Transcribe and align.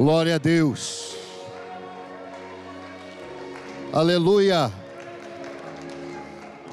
Glória 0.00 0.36
a 0.36 0.38
Deus. 0.38 1.14
Aleluia. 3.92 4.72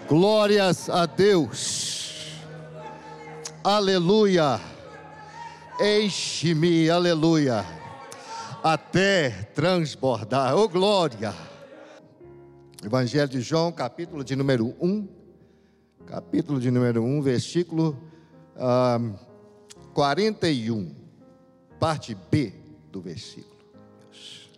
Glórias 0.08 0.90
a 0.90 1.06
Deus. 1.06 2.40
Aleluia. 3.62 4.62
Enche-me, 5.78 6.90
aleluia. 6.90 7.66
Até 8.64 9.32
transbordar. 9.54 10.56
Oh 10.56 10.70
glória. 10.70 11.34
Evangelho 12.82 13.28
de 13.28 13.42
João, 13.42 13.74
capítulo 13.74 14.24
de 14.24 14.38
número 14.38 14.74
1. 14.80 15.06
Capítulo 16.06 16.62
de 16.62 16.72
número 16.72 17.04
1, 17.04 17.22
versículo 17.22 17.98
ah, 18.56 19.02
41. 19.94 20.96
Parte 21.78 22.16
B 22.32 22.57
do 22.98 23.02
versículo. 23.02 23.56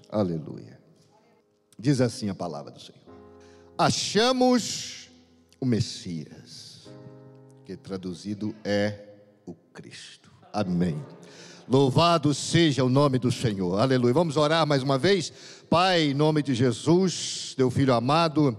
Aleluia. 0.10 0.80
Diz 1.78 2.00
assim 2.00 2.30
a 2.30 2.36
palavra 2.36 2.72
do 2.72 2.80
Senhor: 2.80 3.02
Achamos 3.78 5.10
o 5.60 5.66
Messias, 5.66 6.90
que 7.66 7.76
traduzido 7.76 8.56
é 8.64 8.98
o 9.46 9.54
Cristo. 9.74 10.32
Amém. 10.54 10.98
Louvado 11.68 12.34
seja 12.34 12.84
o 12.84 12.90
nome 12.90 13.20
do 13.20 13.32
Senhor. 13.32 13.78
Aleluia. 13.78 14.14
Vamos 14.14 14.38
orar 14.38 14.66
mais 14.66 14.82
uma 14.82 14.98
vez. 14.98 15.32
Pai, 15.70 16.04
em 16.10 16.14
nome 16.14 16.42
de 16.42 16.56
Jesus, 16.56 17.54
teu 17.56 17.70
filho 17.70 17.94
amado, 17.94 18.58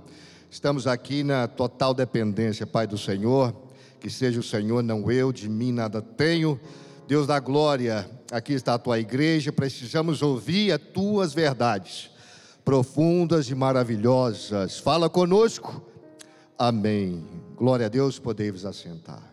estamos 0.49 0.87
aqui 0.87 1.25
na 1.25 1.49
total 1.49 1.93
dependência, 1.93 2.67
Pai 2.67 2.87
do 2.87 2.99
Senhor. 2.99 3.55
Que 3.99 4.09
seja 4.09 4.41
o 4.41 4.43
Senhor, 4.43 4.83
não 4.83 5.11
eu, 5.11 5.33
de 5.33 5.49
mim 5.49 5.73
nada 5.73 6.01
tenho. 6.01 6.61
Deus 7.11 7.27
da 7.27 7.41
glória, 7.41 8.09
aqui 8.31 8.53
está 8.53 8.75
a 8.75 8.79
tua 8.79 9.01
igreja, 9.01 9.51
precisamos 9.51 10.23
ouvir 10.23 10.71
as 10.71 10.81
tuas 10.81 11.35
verdades, 11.35 12.09
profundas 12.65 13.51
e 13.51 13.55
maravilhosas. 13.57 14.79
Fala 14.79 15.11
conosco. 15.11 15.83
Amém. 16.57 17.27
Glória 17.57 17.87
a 17.87 17.89
Deus, 17.89 18.21
podemos 18.21 18.65
assentar. 18.65 19.29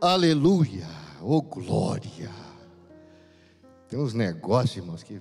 Aleluia. 0.00 0.86
Oh 1.20 1.42
glória. 1.42 2.30
Tem 3.88 3.98
uns 3.98 4.14
negócios, 4.14 4.76
irmãos, 4.76 5.02
que 5.02 5.20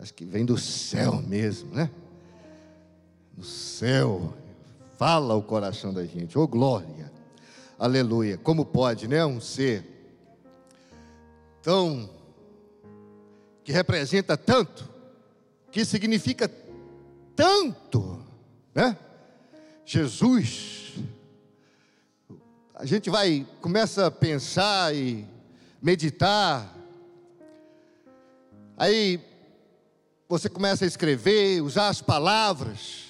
acho 0.00 0.14
que 0.14 0.24
vem 0.24 0.46
do 0.46 0.56
céu 0.56 1.20
mesmo, 1.20 1.74
né? 1.74 1.90
No 3.36 3.44
céu. 3.44 4.32
Fala 4.96 5.34
o 5.34 5.42
coração 5.42 5.92
da 5.92 6.06
gente. 6.06 6.38
Oh 6.38 6.48
glória. 6.48 7.12
Aleluia. 7.78 8.38
Como 8.38 8.64
pode, 8.64 9.06
né? 9.06 9.22
Um 9.26 9.42
ser 9.42 9.97
que 13.62 13.72
representa 13.72 14.36
tanto, 14.36 14.88
que 15.70 15.84
significa 15.84 16.50
tanto, 17.36 18.24
né? 18.74 18.96
Jesus. 19.84 20.94
A 22.74 22.86
gente 22.86 23.10
vai 23.10 23.46
começa 23.60 24.06
a 24.06 24.10
pensar 24.10 24.94
e 24.94 25.26
meditar. 25.82 26.74
Aí 28.76 29.20
você 30.26 30.48
começa 30.48 30.84
a 30.84 30.88
escrever, 30.88 31.62
usar 31.62 31.88
as 31.88 32.00
palavras 32.00 33.04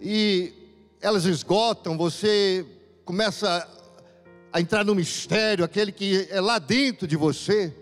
e 0.00 0.52
elas 1.00 1.24
esgotam, 1.24 1.96
você 1.96 2.66
começa 3.04 3.68
a 4.52 4.60
entrar 4.60 4.84
no 4.84 4.94
mistério, 4.94 5.64
aquele 5.64 5.90
que 5.90 6.28
é 6.30 6.40
lá 6.40 6.58
dentro 6.58 7.06
de 7.06 7.16
você. 7.16 7.74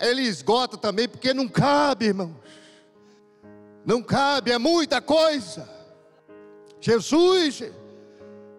Ele 0.00 0.22
esgota 0.22 0.76
também, 0.76 1.08
porque 1.08 1.32
não 1.32 1.48
cabe, 1.48 2.06
irmãos. 2.06 2.34
Não 3.84 4.02
cabe, 4.02 4.50
é 4.50 4.58
muita 4.58 5.00
coisa. 5.00 5.68
Jesus 6.80 7.62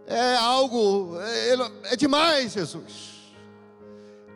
é 0.07 0.35
algo, 0.37 1.17
é, 1.21 1.93
é 1.93 1.95
demais, 1.95 2.53
Jesus. 2.53 3.09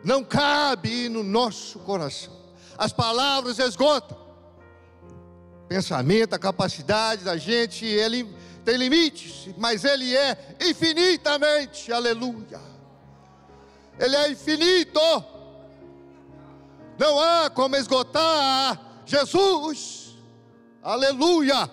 Não 0.04 0.22
cabe 0.22 1.08
no 1.08 1.22
nosso 1.22 1.78
coração. 1.80 2.32
As 2.76 2.92
palavras 2.92 3.58
esgotam. 3.58 4.18
Pensamento, 5.68 6.34
a 6.34 6.38
capacidade 6.38 7.24
da 7.24 7.36
gente, 7.38 7.86
ele 7.86 8.28
tem 8.64 8.76
limites, 8.76 9.48
mas 9.58 9.84
Ele 9.84 10.16
é 10.16 10.56
infinitamente, 10.60 11.92
aleluia. 11.92 12.60
Ele 13.98 14.16
é 14.16 14.30
infinito. 14.30 15.00
Não 16.98 17.20
há 17.20 17.50
como 17.50 17.76
esgotar 17.76 19.02
Jesus, 19.04 20.16
aleluia. 20.82 21.70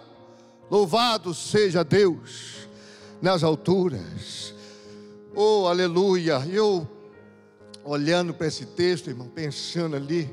Louvado 0.69 1.34
seja 1.34 1.84
Deus 1.84 2.68
nas 3.22 3.44
alturas, 3.44 4.53
oh 5.35 5.68
aleluia. 5.68 6.40
Eu 6.52 6.88
olhando 7.84 8.34
para 8.34 8.47
esse 8.47 8.66
texto, 8.66 9.09
irmão, 9.09 9.28
pensando 9.28 9.96
ali, 9.96 10.29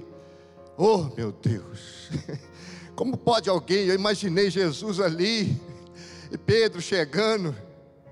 oh 0.76 1.04
meu 1.16 1.32
Deus, 1.32 2.08
como 2.94 3.16
pode 3.16 3.48
alguém, 3.48 3.86
eu 3.86 3.94
imaginei 3.94 4.50
Jesus 4.50 5.00
ali, 5.00 5.60
e 6.30 6.38
Pedro 6.38 6.80
chegando, 6.80 7.54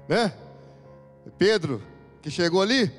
né? 0.08 0.32
Pedro 1.38 1.82
que 2.22 2.30
chegou 2.30 2.62
ali, 2.62 2.90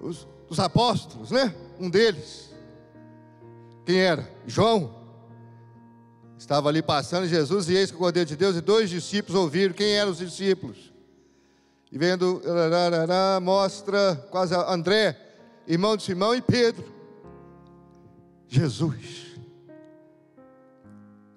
os, 0.00 0.26
os 0.48 0.58
apóstolos, 0.58 1.30
né? 1.30 1.54
Um 1.78 1.88
deles. 1.88 2.50
Quem 3.84 3.98
era? 3.98 4.30
João. 4.46 4.98
Estava 6.38 6.68
ali 6.68 6.82
passando 6.82 7.26
Jesus 7.26 7.68
e 7.68 7.74
eis 7.74 7.90
que 7.90 7.96
o 7.96 8.00
Cordeiro 8.00 8.28
de 8.28 8.36
Deus 8.36 8.56
e 8.56 8.60
dois 8.60 8.88
discípulos 8.88 9.40
ouviram. 9.40 9.74
Quem 9.74 9.92
eram 9.92 10.10
os 10.10 10.18
discípulos? 10.18 10.92
E 11.92 11.98
vendo, 11.98 12.40
mostra 13.42 14.16
quase 14.30 14.54
André, 14.54 15.18
irmão 15.66 15.96
de 15.96 16.04
Simão 16.04 16.34
e 16.34 16.40
Pedro. 16.40 16.84
Jesus. 18.48 19.38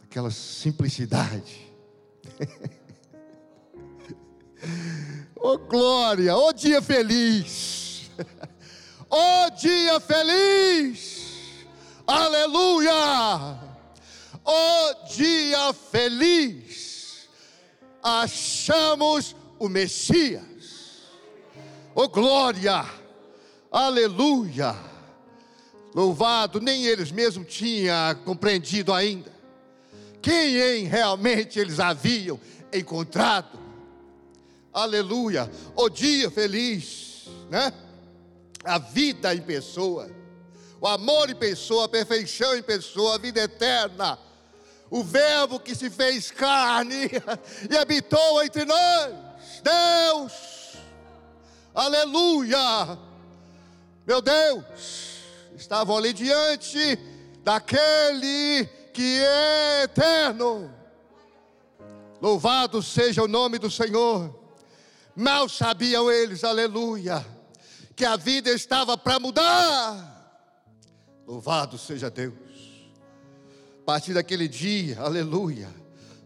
Aquela 0.04 0.30
simplicidade 0.30 1.73
oh 5.36 5.58
glória, 5.58 6.36
oh 6.36 6.54
dia 6.54 6.82
feliz, 6.82 8.10
oh 9.10 9.50
dia 9.60 10.00
feliz, 10.00 11.66
aleluia, 12.08 13.60
oh 14.46 14.94
dia 15.16 15.74
feliz, 15.74 17.28
achamos 18.02 19.36
o 19.60 19.68
Messias, 19.68 21.02
oh 21.96 22.08
glória, 22.08 22.86
aleluia, 23.72 24.76
louvado, 25.94 26.62
nem 26.62 26.86
eles 26.86 27.12
mesmos 27.12 27.54
tinham 27.54 28.16
compreendido 28.24 28.94
ainda, 28.94 29.33
quem 30.24 30.56
em 30.56 30.86
realmente 30.86 31.60
eles 31.60 31.82
haviam 31.82 32.40
encontrado. 32.72 33.60
Aleluia. 34.72 35.52
O 35.76 35.90
dia 35.90 36.32
feliz, 36.32 37.28
né? 37.50 37.74
A 38.64 38.80
vida 38.80 39.36
em 39.36 39.42
pessoa, 39.42 40.10
o 40.80 40.88
amor 40.88 41.30
em 41.30 41.36
pessoa, 41.36 41.86
a 41.86 41.90
perfeição 41.90 42.56
em 42.56 42.64
pessoa, 42.64 43.16
a 43.16 43.18
vida 43.18 43.42
eterna. 43.42 44.18
O 44.90 45.04
Verbo 45.04 45.60
que 45.60 45.76
se 45.76 45.90
fez 45.90 46.32
carne 46.32 47.10
e 47.70 47.76
habitou 47.76 48.42
entre 48.44 48.64
nós. 48.64 49.14
Deus. 49.62 50.78
Aleluia. 51.76 52.98
Meu 54.08 54.22
Deus, 54.22 54.64
estavam 55.58 55.98
ali 55.98 56.14
diante 56.14 56.98
daquele 57.44 58.83
que 58.94 59.20
é 59.20 59.84
eterno. 59.84 60.72
Louvado 62.22 62.82
seja 62.82 63.24
o 63.24 63.28
nome 63.28 63.58
do 63.58 63.70
Senhor. 63.70 64.34
Mal 65.16 65.50
sabiam 65.50 66.12
eles, 66.12 66.44
aleluia, 66.44 67.26
que 67.96 68.06
a 68.06 68.16
vida 68.16 68.50
estava 68.52 68.98
para 68.98 69.20
mudar. 69.20 70.12
Louvado 71.28 71.78
seja 71.78 72.10
Deus. 72.10 72.34
A 73.82 73.86
partir 73.86 74.14
daquele 74.14 74.48
dia, 74.48 75.02
aleluia. 75.02 75.70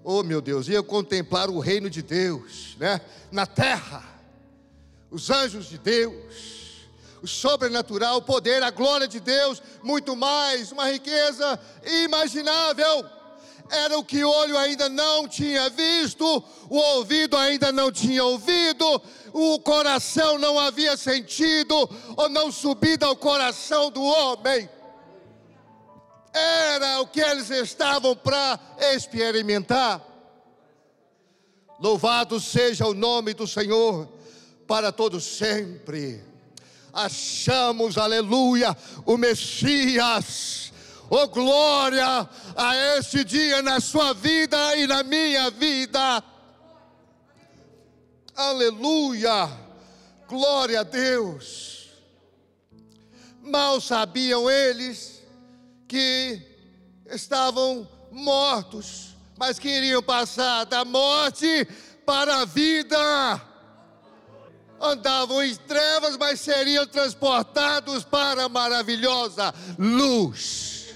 Oh 0.04 0.24
meu 0.24 0.42
Deus, 0.42 0.68
ia 0.68 0.84
contemplar 0.84 1.50
o 1.50 1.60
reino 1.60 1.90
de 1.90 2.02
Deus, 2.02 2.78
né? 2.80 3.02
Na 3.32 3.46
terra, 3.46 4.04
os 5.10 5.30
anjos 5.30 5.68
de 5.68 5.78
Deus 5.78 6.57
o 7.22 7.28
sobrenatural, 7.28 8.18
o 8.18 8.22
poder, 8.22 8.64
a 8.64 8.70
glória 8.70 9.08
de 9.08 9.20
Deus, 9.20 9.62
muito 9.84 10.16
mais, 10.16 10.72
uma 10.72 10.90
riqueza 10.90 11.60
imaginável. 12.04 13.06
era 13.70 13.98
o 13.98 14.04
que 14.04 14.24
o 14.24 14.30
olho 14.30 14.58
ainda 14.58 14.88
não 14.88 15.28
tinha 15.28 15.70
visto, 15.70 16.44
o 16.70 16.78
ouvido 16.78 17.36
ainda 17.36 17.70
não 17.72 17.92
tinha 17.92 18.24
ouvido, 18.24 19.02
o 19.34 19.60
coração 19.60 20.38
não 20.38 20.58
havia 20.58 20.96
sentido, 20.96 21.90
ou 22.16 22.30
não 22.30 22.52
subido 22.52 23.06
ao 23.06 23.16
coração 23.16 23.92
do 23.92 24.02
homem. 24.02 24.70
Era 26.34 27.02
o 27.02 27.08
que 27.08 27.20
eles 27.20 27.50
estavam 27.50 28.16
para 28.16 28.60
experimentar. 28.94 30.02
Louvado 31.80 32.40
seja 32.40 32.88
o 32.88 32.94
nome 32.94 33.34
do 33.34 33.48
Senhor 33.48 34.08
para 34.68 34.92
todos 34.92 35.24
sempre. 35.24 36.24
Achamos, 36.98 37.96
aleluia, 37.96 38.76
o 39.06 39.18
Messias. 39.18 40.74
Oh 41.12 41.28
glória 41.28 42.28
a 42.56 42.76
esse 42.98 43.24
dia 43.24 43.62
na 43.62 43.80
sua 43.80 44.16
vida 44.16 44.76
e 44.76 44.88
na 44.88 45.04
minha 45.04 45.52
vida. 45.52 46.24
Aleluia. 48.36 49.48
Glória 50.28 50.80
a 50.80 50.84
Deus. 50.84 51.90
Mal 53.44 53.80
sabiam 53.80 54.50
eles 54.50 55.22
que 55.88 56.42
estavam 57.06 57.88
mortos, 58.12 59.16
mas 59.38 59.60
queriam 59.60 60.02
passar 60.02 60.66
da 60.66 60.84
morte 60.84 61.64
para 62.04 62.38
a 62.38 62.46
vida 62.46 63.47
andavam 64.82 65.44
em 65.44 65.56
trevas, 65.56 66.18
mas 66.18 66.40
seriam 66.40 66.86
transportados 66.86 68.04
para 68.04 68.46
a 68.46 68.50
maravilhosa 68.50 69.54
luz. 69.78 70.88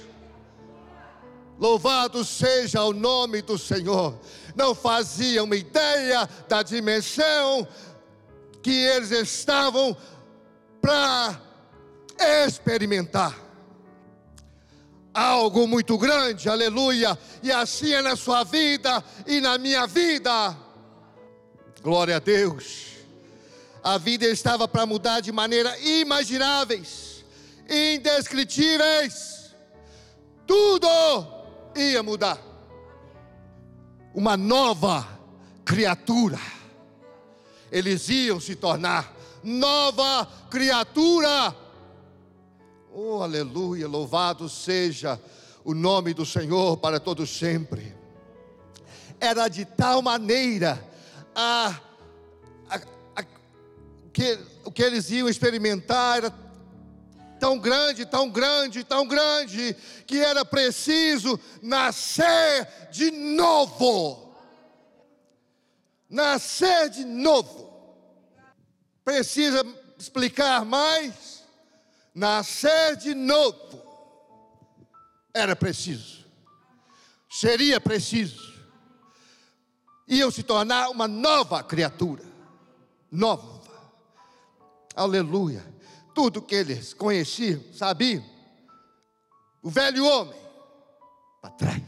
Louvado 1.60 2.26
seja 2.26 2.84
o 2.84 2.94
nome 2.94 3.42
do 3.42 3.58
Senhor. 3.58 4.20
Não 4.56 4.74
faziam 4.74 5.54
ideia 5.54 6.28
da 6.48 6.64
dimensão 6.64 7.68
que 8.64 8.72
eles 8.72 9.12
estavam 9.12 9.96
para 10.82 11.40
experimentar. 12.46 13.38
Algo 15.14 15.68
muito 15.68 15.98
grande, 15.98 16.48
aleluia, 16.48 17.18
e 17.44 17.52
assim 17.52 17.92
é 17.92 18.02
na 18.02 18.16
sua 18.16 18.44
vida 18.44 19.04
e 19.28 19.42
na 19.42 19.58
minha 19.58 19.86
vida. 19.86 20.56
Glória 21.84 22.16
a 22.16 22.20
Deus 22.20 22.91
a 23.84 23.98
vida 23.98 24.26
estava 24.28 24.68
para 24.68 24.86
mudar 24.86 25.22
de 25.22 25.32
maneira 25.32 25.78
imagináveis, 25.80 27.26
indescritíveis. 27.70 29.56
Tudo 30.46 30.88
ia 31.76 32.04
mudar. 32.04 32.40
Uma 34.14 34.36
nova 34.36 35.08
criatura. 35.64 36.40
Eles 37.72 38.10
iam 38.10 38.40
se 38.40 38.56
tornar 38.56 39.16
nova 39.44 40.28
criatura. 40.50 41.56
Oh, 42.94 43.22
aleluia! 43.22 43.88
Louvado 43.88 44.50
seja 44.50 45.20
o 45.64 45.74
nome 45.74 46.14
do 46.14 46.26
Senhor 46.26 46.78
para 46.78 47.00
todos 47.00 47.30
sempre. 47.30 47.96
Era 49.20 49.48
de 49.48 49.64
tal 49.64 50.02
maneira 50.02 50.84
a 51.34 51.80
que, 54.14 54.38
o 54.66 54.72
que 54.72 54.84
eles 54.84 55.10
iam 55.10 55.30
experimentar 55.30 56.18
era 56.18 56.34
tão 57.40 57.58
grande, 57.58 58.06
tão 58.06 58.30
grande, 58.30 58.84
tão 58.84 59.08
grande, 59.08 59.76
que 60.06 60.20
era 60.20 60.46
preciso 60.46 61.40
nascer 61.62 62.68
de 62.92 63.10
novo. 63.10 64.36
Nascer 66.10 66.90
de 66.90 67.06
novo. 67.06 67.72
Precisa 69.04 69.66
explicar 69.98 70.64
mais? 70.66 71.44
Nascer 72.14 72.98
de 72.98 73.16
novo. 73.16 73.82
Era 75.34 75.56
preciso. 75.56 76.26
Seria 77.30 77.80
preciso. 77.80 78.52
Iam 80.08 80.30
se 80.30 80.44
tornar 80.44 80.90
uma 80.90 81.08
nova 81.08 81.64
criatura. 81.64 82.24
Nova 83.10 83.61
aleluia, 84.96 85.64
tudo 86.14 86.42
que 86.42 86.56
eles 86.56 86.94
conheciam, 86.94 87.62
sabiam, 87.74 88.24
o 89.62 89.70
velho 89.70 90.06
homem, 90.06 90.40
para 91.42 91.52
trás, 91.52 91.84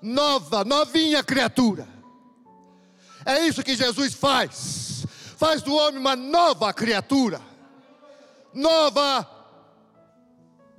nova, 0.00 0.64
novinha 0.64 1.22
criatura, 1.22 1.86
é 3.24 3.46
isso 3.46 3.62
que 3.62 3.76
Jesus 3.76 4.14
faz, 4.14 5.04
faz 5.36 5.62
do 5.62 5.74
homem 5.74 6.00
uma 6.00 6.16
nova 6.16 6.72
criatura, 6.72 7.40
nova, 8.54 9.28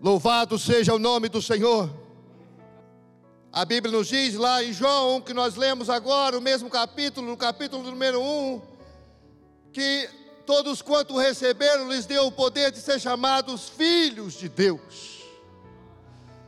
louvado 0.01 0.57
seja 0.57 0.93
o 0.93 0.99
nome 0.99 1.29
do 1.29 1.41
Senhor. 1.41 1.89
A 3.51 3.65
Bíblia 3.65 3.97
nos 3.97 4.07
diz 4.07 4.35
lá 4.35 4.63
em 4.63 4.71
João, 4.71 5.19
que 5.19 5.33
nós 5.33 5.55
lemos 5.55 5.89
agora, 5.89 6.37
o 6.37 6.41
mesmo 6.41 6.69
capítulo, 6.69 7.27
no 7.27 7.35
capítulo 7.35 7.83
número 7.83 8.21
1, 8.21 8.61
que 9.73 10.09
Todos 10.49 10.81
quanto 10.81 11.15
receberam, 11.15 11.91
lhes 11.91 12.07
deu 12.07 12.25
o 12.25 12.31
poder 12.31 12.71
de 12.71 12.79
ser 12.79 12.99
chamados 12.99 13.69
filhos 13.69 14.33
de 14.33 14.49
Deus. 14.49 15.19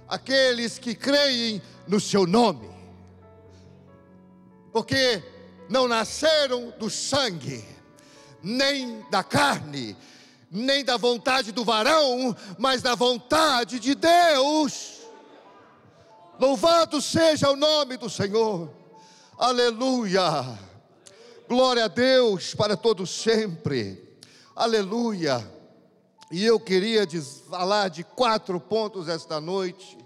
Aqueles 0.08 0.80
que 0.80 0.96
creem 0.96 1.62
no 1.88 2.00
seu 2.00 2.26
nome. 2.26 2.68
Porque 4.74 5.24
não 5.70 5.88
nasceram 5.88 6.74
do 6.80 6.90
sangue, 6.90 7.64
nem 8.42 9.06
da 9.12 9.24
carne, 9.24 9.96
nem 10.50 10.84
da 10.84 10.98
vontade 10.98 11.52
do 11.52 11.64
varão, 11.64 12.36
mas 12.58 12.82
da 12.82 12.96
vontade 12.96 13.80
de 13.80 13.94
Deus. 13.94 15.02
Louvado 16.40 17.00
seja 17.04 17.52
o 17.52 17.56
nome 17.56 17.98
do 17.98 18.10
Senhor. 18.10 18.68
Aleluia. 19.38 20.71
Glória 21.52 21.84
a 21.84 21.88
Deus 21.90 22.56
para 22.56 22.78
todos 22.78 23.10
sempre. 23.10 24.02
Aleluia. 24.56 25.46
E 26.32 26.46
eu 26.46 26.58
queria 26.58 27.06
falar 27.50 27.90
de 27.90 28.06
quatro 28.06 28.58
pontos 28.58 29.10
esta 29.10 29.42
noite. 29.42 29.98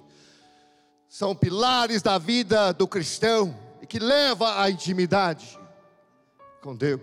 São 1.07 1.35
pilares 1.35 2.01
da 2.01 2.17
vida 2.17 2.73
do 2.73 2.87
cristão 2.87 3.55
e 3.79 3.85
que 3.85 3.99
leva 3.99 4.59
à 4.59 4.71
intimidade 4.71 5.55
com 6.63 6.75
Deus. 6.75 6.99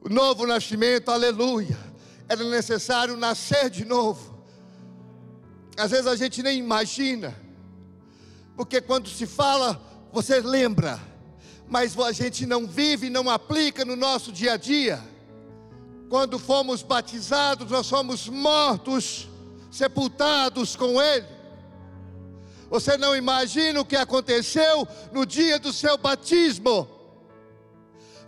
O 0.00 0.08
novo 0.08 0.46
nascimento, 0.46 1.10
aleluia. 1.10 1.78
Era 2.26 2.42
necessário 2.44 3.18
nascer 3.18 3.68
de 3.68 3.84
novo. 3.84 4.42
Às 5.76 5.90
vezes 5.90 6.06
a 6.06 6.16
gente 6.16 6.42
nem 6.42 6.58
imagina, 6.58 7.36
porque 8.56 8.80
quando 8.80 9.10
se 9.10 9.26
fala, 9.26 9.78
você 10.10 10.40
lembra 10.40 11.09
mas 11.70 11.96
a 11.96 12.10
gente 12.10 12.44
não 12.44 12.66
vive, 12.66 13.08
não 13.08 13.30
aplica 13.30 13.84
no 13.84 13.94
nosso 13.94 14.32
dia 14.32 14.54
a 14.54 14.56
dia. 14.56 15.00
Quando 16.08 16.36
fomos 16.36 16.82
batizados, 16.82 17.70
nós 17.70 17.88
fomos 17.88 18.28
mortos, 18.28 19.28
sepultados 19.70 20.74
com 20.74 21.00
Ele. 21.00 21.26
Você 22.68 22.96
não 22.98 23.14
imagina 23.14 23.80
o 23.80 23.84
que 23.84 23.94
aconteceu 23.94 24.86
no 25.12 25.24
dia 25.24 25.60
do 25.60 25.72
seu 25.72 25.96
batismo. 25.96 26.88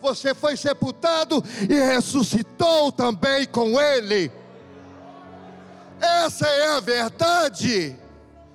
Você 0.00 0.34
foi 0.34 0.56
sepultado 0.56 1.42
e 1.68 1.74
ressuscitou 1.74 2.92
também 2.92 3.44
com 3.46 3.80
Ele. 3.80 4.30
Essa 6.00 6.46
é 6.46 6.76
a 6.76 6.80
verdade. 6.80 7.96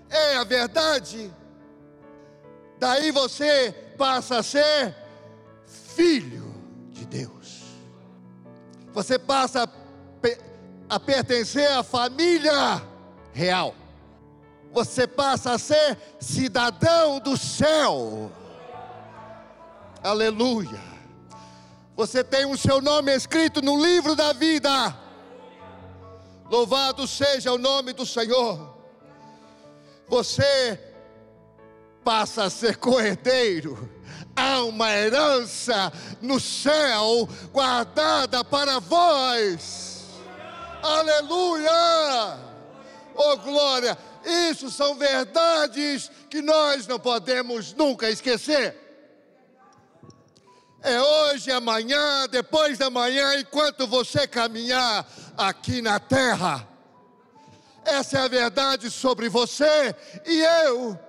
É 0.10 0.38
a 0.38 0.46
verdade. 0.46 1.30
Daí 2.80 3.12
você 3.12 3.87
passa 3.98 4.38
a 4.38 4.44
ser 4.44 4.96
filho 5.66 6.54
de 6.92 7.06
Deus. 7.06 7.64
Você 8.94 9.18
passa 9.18 9.64
a, 9.64 10.96
a 10.96 11.00
pertencer 11.00 11.72
à 11.72 11.84
família 11.84 12.82
real. 13.34 13.76
Você 14.72 15.08
passa 15.08 15.54
a 15.54 15.58
ser 15.58 15.98
cidadão 16.20 17.20
do 17.20 17.36
céu. 17.36 18.32
Aleluia. 20.04 20.82
Você 21.96 22.24
tem 22.24 22.46
o 22.46 22.58
seu 22.58 22.80
nome 22.80 23.16
escrito 23.16 23.62
no 23.62 23.82
livro 23.84 24.16
da 24.16 24.32
vida. 24.34 24.96
Louvado 26.50 27.08
seja 27.08 27.52
o 27.52 27.58
nome 27.58 27.92
do 27.92 28.06
Senhor. 28.06 28.78
Você 30.08 30.80
passa 32.08 32.46
a 32.46 32.50
ser 32.50 32.78
coerdeiro. 32.78 33.92
Há 34.34 34.64
uma 34.64 34.90
herança 34.90 35.92
no 36.22 36.40
céu 36.40 37.28
guardada 37.52 38.46
para 38.46 38.80
vós. 38.80 40.06
Aleluia! 40.82 42.40
Oh 43.14 43.36
glória! 43.36 43.98
Isso 44.50 44.72
são 44.72 44.96
verdades 44.96 46.10
que 46.30 46.42
nós 46.42 46.88
não 46.88 46.98
podemos 46.98 47.74
nunca 47.74 48.10
esquecer. 48.10 48.74
É 50.82 51.02
hoje, 51.02 51.52
amanhã, 51.52 52.26
depois 52.30 52.78
da 52.78 52.90
manhã, 52.90 53.38
enquanto 53.38 53.86
você 53.86 54.26
caminhar 54.26 55.06
aqui 55.36 55.82
na 55.82 56.00
terra. 56.00 56.66
Essa 57.84 58.20
é 58.20 58.22
a 58.22 58.28
verdade 58.30 58.90
sobre 58.90 59.28
você 59.28 59.94
e 60.26 60.40
eu. 60.64 61.07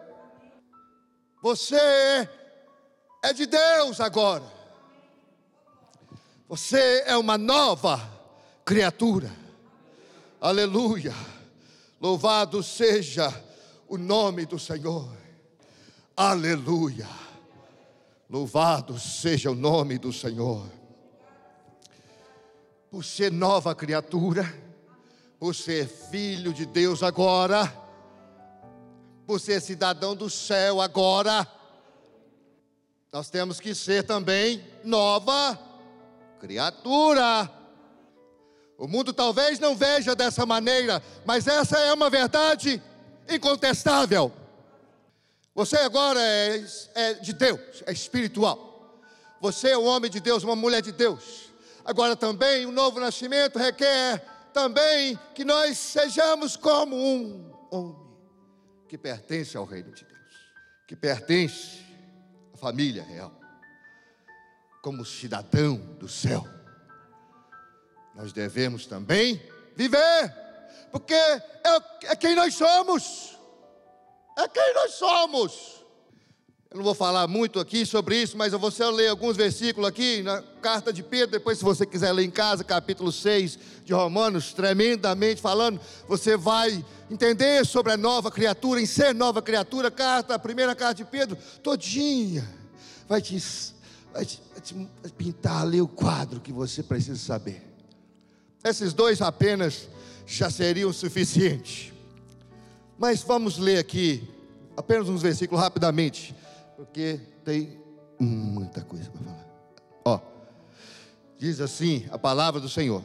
Você 1.49 2.29
é 3.23 3.33
de 3.33 3.47
Deus 3.47 4.03
agora. 4.03 4.45
Você 6.47 7.05
é 7.07 7.17
uma 7.17 7.39
nova 7.39 7.99
criatura. 8.67 9.33
Aleluia. 10.39 11.15
Louvado 11.99 12.63
seja 12.63 13.33
o 13.89 13.97
nome 13.97 14.45
do 14.45 14.59
Senhor. 14.59 15.09
Aleluia. 16.15 17.09
Louvado 18.29 18.99
seja 18.99 19.51
o 19.51 19.55
nome 19.55 19.97
do 19.97 20.13
Senhor. 20.13 20.67
Por 22.91 23.03
ser 23.03 23.33
nova 23.33 23.75
criatura, 23.75 24.45
por 25.39 25.55
ser 25.55 25.89
filho 25.89 26.53
de 26.53 26.67
Deus 26.67 27.03
agora, 27.03 27.88
por 29.29 29.39
ser 29.39 29.61
cidadão 29.61 30.17
do 30.17 30.31
céu 30.31 30.81
agora, 30.81 31.47
nós 33.13 33.29
temos 33.29 33.61
que 33.61 33.75
ser 33.75 34.03
também 34.03 34.67
nova 34.83 35.59
criatura. 36.41 37.47
O 38.79 38.89
mundo 38.89 39.13
talvez 39.13 39.59
não 39.59 39.77
veja 39.77 40.17
dessa 40.17 40.47
maneira, 40.47 41.03
mas 41.27 41.47
essa 41.47 41.79
é 41.79 41.93
uma 41.93 42.09
verdade 42.09 42.83
incontestável. 43.29 44.33
Você 45.55 45.77
agora 45.77 46.19
é, 46.23 46.65
é, 46.95 47.13
de 47.13 47.35
Deus, 47.35 47.83
é 47.85 47.93
espiritual. 47.93 48.99
Você 49.43 49.73
é 49.73 49.77
um 49.77 49.85
homem 49.85 50.11
de 50.11 50.21
Deus, 50.21 50.43
uma 50.43 50.57
mulher 50.57 50.81
de 50.81 50.91
Deus. 50.91 51.53
Agora 51.85 52.17
também 52.17 52.65
o 52.65 52.73
novo 52.73 52.99
nascimento 52.99 53.59
requer 53.59 54.25
também 54.55 55.19
que 55.35 55.45
nós 55.45 55.77
sejamos 55.77 56.57
como 56.57 56.97
um 56.97 57.53
homem 57.71 58.08
que 58.89 58.99
pertence 58.99 59.57
ao 59.57 59.65
reino 59.65 59.93
de 59.93 60.05
Deus, 60.05 60.53
que 60.87 60.97
pertence 60.97 61.85
à 62.55 62.57
família 62.57 63.03
real, 63.03 63.33
como 64.83 65.05
cidadão 65.05 65.77
do 65.99 66.09
céu 66.09 66.59
nós 68.19 68.33
devemos 68.33 68.85
também 68.85 69.41
viver, 69.77 70.35
porque 70.91 71.15
é, 71.15 71.41
é 72.07 72.17
quem 72.17 72.35
nós 72.35 72.53
somos, 72.53 73.39
é 74.37 74.49
quem 74.49 74.75
nós 74.75 74.95
somos. 74.95 75.87
Eu 76.71 76.77
não 76.77 76.85
vou 76.85 76.95
falar 76.95 77.27
muito 77.27 77.59
aqui 77.59 77.87
sobre 77.87 78.21
isso, 78.21 78.37
mas 78.37 78.53
eu 78.53 78.59
vou 78.59 78.71
só 78.71 78.91
ler 78.91 79.09
alguns 79.09 79.39
versículos 79.39 79.89
aqui 79.89 80.23
na 80.23 80.43
carta 80.61 80.93
de 80.93 81.03
Pedro, 81.03 81.31
depois 81.31 81.57
se 81.57 81.65
você 81.65 81.87
quiser 81.87 82.13
ler 82.13 82.25
em 82.25 82.31
casa, 82.31 82.63
capítulo 82.63 83.11
6 83.11 83.59
de 83.87 83.95
Romanos, 83.95 84.53
tremendamente 84.53 85.41
falando, 85.41 85.81
você 86.07 86.37
vai 86.37 86.85
entender 87.11 87.65
sobre 87.65 87.93
a 87.93 87.97
nova 87.97 88.31
criatura, 88.31 88.83
em 88.83 88.85
ser 88.85 89.15
nova 89.15 89.41
criatura, 89.41 89.91
carta, 89.91 90.35
a 90.35 90.39
primeira 90.39 90.75
carta 90.75 90.97
de 90.97 91.07
Pedro, 91.07 91.39
todinha, 91.63 92.47
vai 93.09 93.23
te, 93.23 93.43
vai 94.13 94.27
te, 94.27 94.39
vai 94.53 94.61
te 94.61 95.13
pintar 95.17 95.63
ali 95.63 95.81
o 95.81 95.89
quadro 95.89 96.39
que 96.39 96.53
você 96.53 96.83
precisa 96.83 97.19
saber. 97.19 97.63
Esses 98.63 98.93
dois 98.93 99.23
apenas 99.23 99.89
já 100.27 100.51
seriam 100.51 100.93
suficientes. 100.93 101.95
Mas 102.99 103.23
vamos 103.23 103.57
ler 103.57 103.79
aqui 103.79 104.29
apenas 104.77 105.09
uns 105.09 105.23
versículos 105.23 105.63
rapidamente, 105.63 106.35
porque 106.79 107.19
tem 107.45 107.77
muita 108.21 108.83
coisa 108.83 109.11
para 109.11 109.21
falar. 109.21 109.47
Ó, 110.05 110.21
diz 111.37 111.61
assim 111.61 112.07
a 112.09 112.17
palavra 112.17 112.61
do 112.61 112.69
Senhor. 112.69 113.03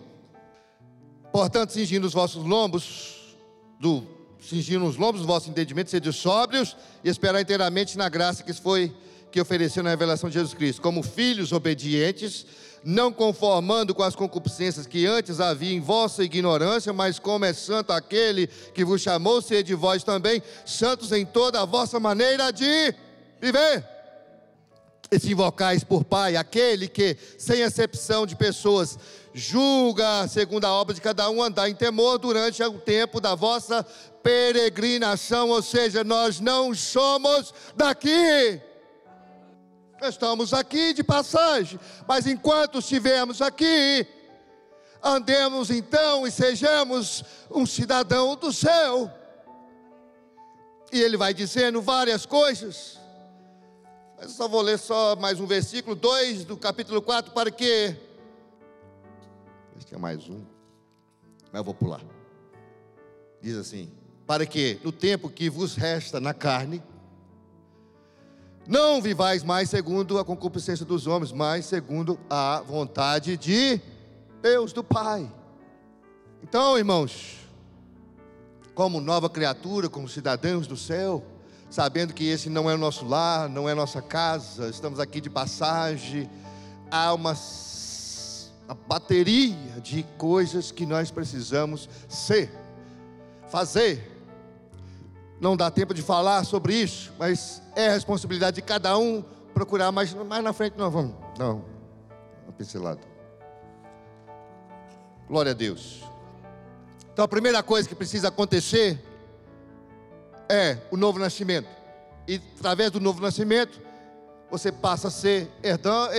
Portanto, 1.32 1.72
cingindo 1.72 2.06
os 2.06 2.14
vossos 2.14 2.44
lombos, 2.44 3.36
do, 3.80 4.04
cingindo 4.40 4.86
os 4.86 4.96
lombos 4.96 5.22
do 5.22 5.28
vosso 5.28 5.50
entendimento, 5.50 5.90
sede 5.90 6.14
sóbrios 6.14 6.78
e 7.04 7.10
esperar 7.10 7.42
inteiramente 7.42 7.98
na 7.98 8.08
graça 8.10 8.44
que 8.44 8.54
foi 8.54 8.96
que 9.32 9.42
ofereceu 9.42 9.82
na 9.82 9.90
revelação 9.90 10.30
de 10.30 10.36
Jesus 10.36 10.54
Cristo, 10.54 10.80
como 10.80 11.02
filhos 11.02 11.52
obedientes 11.52 12.46
não 12.84 13.12
conformando 13.12 13.96
com 13.96 14.04
as 14.04 14.16
concupiscências 14.16 14.86
que 14.86 15.06
antes 15.06 15.40
havia 15.40 15.74
em 15.74 15.80
vossa 15.80 16.24
ignorância, 16.24 16.92
mas 16.92 17.18
como 17.18 17.46
é 17.46 17.54
santo 17.54 17.92
aquele 17.92 18.48
que 18.48 18.84
vos 18.84 19.02
chamou, 19.02 19.42
de 19.42 19.74
vós 19.74 20.04
também 20.04 20.44
santos 20.66 21.12
em 21.12 21.26
toda 21.26 21.62
a 21.62 21.66
vossa 21.66 22.00
maneira 22.00 22.52
de 22.52 22.94
viver. 23.44 23.86
E 25.12 25.20
se 25.20 25.32
invocais 25.32 25.84
por 25.84 26.04
Pai, 26.04 26.36
aquele 26.36 26.88
que, 26.88 27.18
sem 27.38 27.62
acepção 27.62 28.26
de 28.26 28.36
pessoas, 28.36 28.98
julga 29.34 30.28
segundo 30.28 30.66
a 30.66 30.72
obra 30.72 30.96
de 30.96 31.02
cada 31.02 31.30
um 31.30 31.44
andar 31.44 31.70
em 31.70 31.76
temor 31.76 32.18
durante 32.18 32.64
o 32.64 32.80
tempo 32.80 33.20
da 33.20 33.36
vossa 33.36 33.84
peregrinação, 34.24 35.50
ou 35.50 35.62
seja, 35.62 36.04
nós 36.04 36.40
não 36.40 36.74
somos 36.74 37.54
daqui 37.76 38.62
estamos 40.10 40.54
aqui 40.54 40.94
de 40.94 41.04
passagem, 41.04 41.80
mas 42.08 42.28
enquanto 42.28 42.80
estivermos 42.80 43.42
aqui, 43.42 44.06
andemos 45.02 45.70
então 45.70 46.26
e 46.28 46.32
sejamos 46.32 47.24
um 47.50 47.66
cidadão 47.66 48.36
do 48.36 48.52
céu. 48.52 49.12
E 50.92 51.02
ele 51.02 51.18
vai 51.18 51.34
dizendo 51.34 51.82
várias 51.82 52.26
coisas. 52.26 53.03
Eu 54.24 54.30
só 54.30 54.48
vou 54.48 54.62
ler 54.62 54.80
só 54.80 55.18
mais 55.18 55.38
um 55.42 55.46
versículo 55.46 55.98
2 55.98 56.46
do 56.46 56.56
capítulo 56.56 57.02
4 57.02 57.34
para 57.34 57.52
que 57.52 57.94
que 59.86 59.94
é 59.94 59.98
mais 59.98 60.30
um. 60.30 60.42
Mas 61.52 61.60
eu 61.60 61.64
vou 61.66 61.74
pular. 61.74 62.00
Diz 63.42 63.58
assim: 63.58 63.92
Para 64.26 64.46
que 64.46 64.80
no 64.82 64.94
tempo 64.94 65.30
que 65.30 65.50
vos 65.50 65.76
resta 65.76 66.22
na 66.22 66.34
carne, 66.34 66.82
não 68.66 69.02
vivais 69.02 69.44
mais 69.44 69.70
segundo 69.70 70.18
a 70.18 70.24
concupiscência 70.24 70.86
dos 70.86 71.06
homens, 71.06 71.34
mas 71.34 71.66
segundo 71.66 72.18
a 72.30 72.62
vontade 72.62 73.36
de 73.36 73.82
Deus, 74.42 74.72
do 74.72 74.86
Pai. 74.86 75.30
Então, 76.42 76.78
irmãos, 76.78 77.40
como 78.74 79.02
nova 79.02 79.30
criatura, 79.30 79.90
como 79.90 80.08
cidadãos 80.08 80.66
do 80.66 80.78
céu, 80.78 81.33
sabendo 81.74 82.14
que 82.14 82.24
esse 82.30 82.52
não 82.52 82.70
é 82.70 82.76
o 82.76 82.78
nosso 82.78 83.04
lar, 83.04 83.50
não 83.50 83.68
é 83.68 83.74
nossa 83.74 84.00
casa, 84.00 84.70
estamos 84.70 85.00
aqui 85.00 85.20
de 85.20 85.28
passagem, 85.28 86.30
há 86.92 87.12
uma, 87.16 87.36
uma 88.66 88.78
bateria 88.88 89.82
de 89.82 90.04
coisas 90.16 90.72
que 90.72 90.86
nós 90.86 91.10
precisamos 91.10 91.90
ser, 92.08 92.52
fazer, 93.50 94.08
não 95.42 95.58
dá 95.58 95.72
tempo 95.72 95.96
de 95.96 96.04
falar 96.04 96.44
sobre 96.44 96.76
isso, 96.76 97.12
mas 97.18 97.60
é 97.76 97.90
responsabilidade 97.90 98.58
de 98.58 98.62
cada 98.62 98.96
um 98.96 99.24
procurar 99.52 99.92
mais, 99.92 100.14
mais 100.14 100.44
na 100.44 100.54
frente. 100.54 100.78
Não, 100.78 100.92
vamos, 100.92 101.16
não, 101.40 101.66
uma 102.44 102.54
pincelada. 102.56 103.02
Glória 105.28 105.54
a 105.54 105.56
Deus. 105.56 106.04
Então 107.12 107.26
a 107.26 107.28
primeira 107.28 107.64
coisa 107.64 107.90
que 107.90 107.96
precisa 107.96 108.28
acontecer 108.28 109.04
é 110.50 110.78
o 110.92 110.98
novo 110.98 111.20
nascimento. 111.20 111.68
E 112.28 112.42
através 112.58 112.92
do 112.92 113.00
novo 113.00 113.22
nascimento, 113.22 113.82
você 114.50 114.72
passa 114.72 115.08
a 115.08 115.12
ser 115.12 115.50
herdar, 115.62 116.10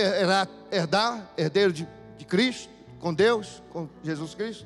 herdar, 0.71 1.29
herdeiro 1.37 1.71
de, 1.71 1.87
de 2.17 2.25
Cristo, 2.25 2.69
com 2.99 3.13
Deus, 3.13 3.61
com 3.71 3.87
Jesus 4.03 4.35
Cristo. 4.35 4.65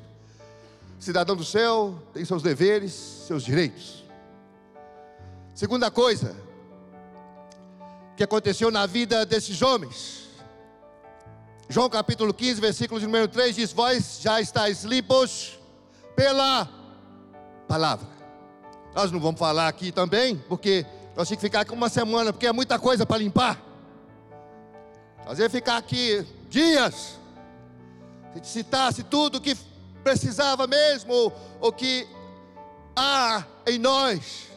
Cidadão 0.98 1.36
do 1.36 1.44
céu, 1.44 1.94
tem 2.12 2.24
seus 2.24 2.42
deveres, 2.42 2.92
seus 2.92 3.42
direitos. 3.42 4.04
Segunda 5.54 5.90
coisa 5.90 6.36
que 8.16 8.24
aconteceu 8.24 8.70
na 8.70 8.86
vida 8.86 9.24
desses 9.24 9.62
homens. 9.62 10.28
João 11.68 11.88
capítulo 11.88 12.34
15, 12.34 12.60
versículo 12.60 13.00
número 13.00 13.28
3 13.28 13.56
diz: 13.56 13.72
Vós 13.72 14.18
já 14.20 14.40
estáis 14.40 14.84
limpos 14.84 15.58
pela 16.16 16.68
palavra. 17.68 18.19
Nós 18.94 19.12
não 19.12 19.20
vamos 19.20 19.38
falar 19.38 19.68
aqui 19.68 19.92
também, 19.92 20.36
porque 20.48 20.84
nós 21.16 21.28
temos 21.28 21.40
que 21.40 21.48
ficar 21.48 21.60
aqui 21.60 21.72
uma 21.72 21.88
semana, 21.88 22.32
porque 22.32 22.46
é 22.46 22.52
muita 22.52 22.78
coisa 22.78 23.06
para 23.06 23.18
limpar. 23.18 23.60
Nós 25.26 25.38
ia 25.38 25.50
ficar 25.50 25.76
aqui 25.76 26.26
dias. 26.48 27.18
Se 28.34 28.52
citasse 28.52 29.02
tudo 29.02 29.40
que 29.40 29.56
precisava 30.02 30.66
mesmo, 30.66 31.32
ou 31.60 31.72
que 31.72 32.06
há 32.96 33.44
em 33.66 33.78
nós 33.78 34.50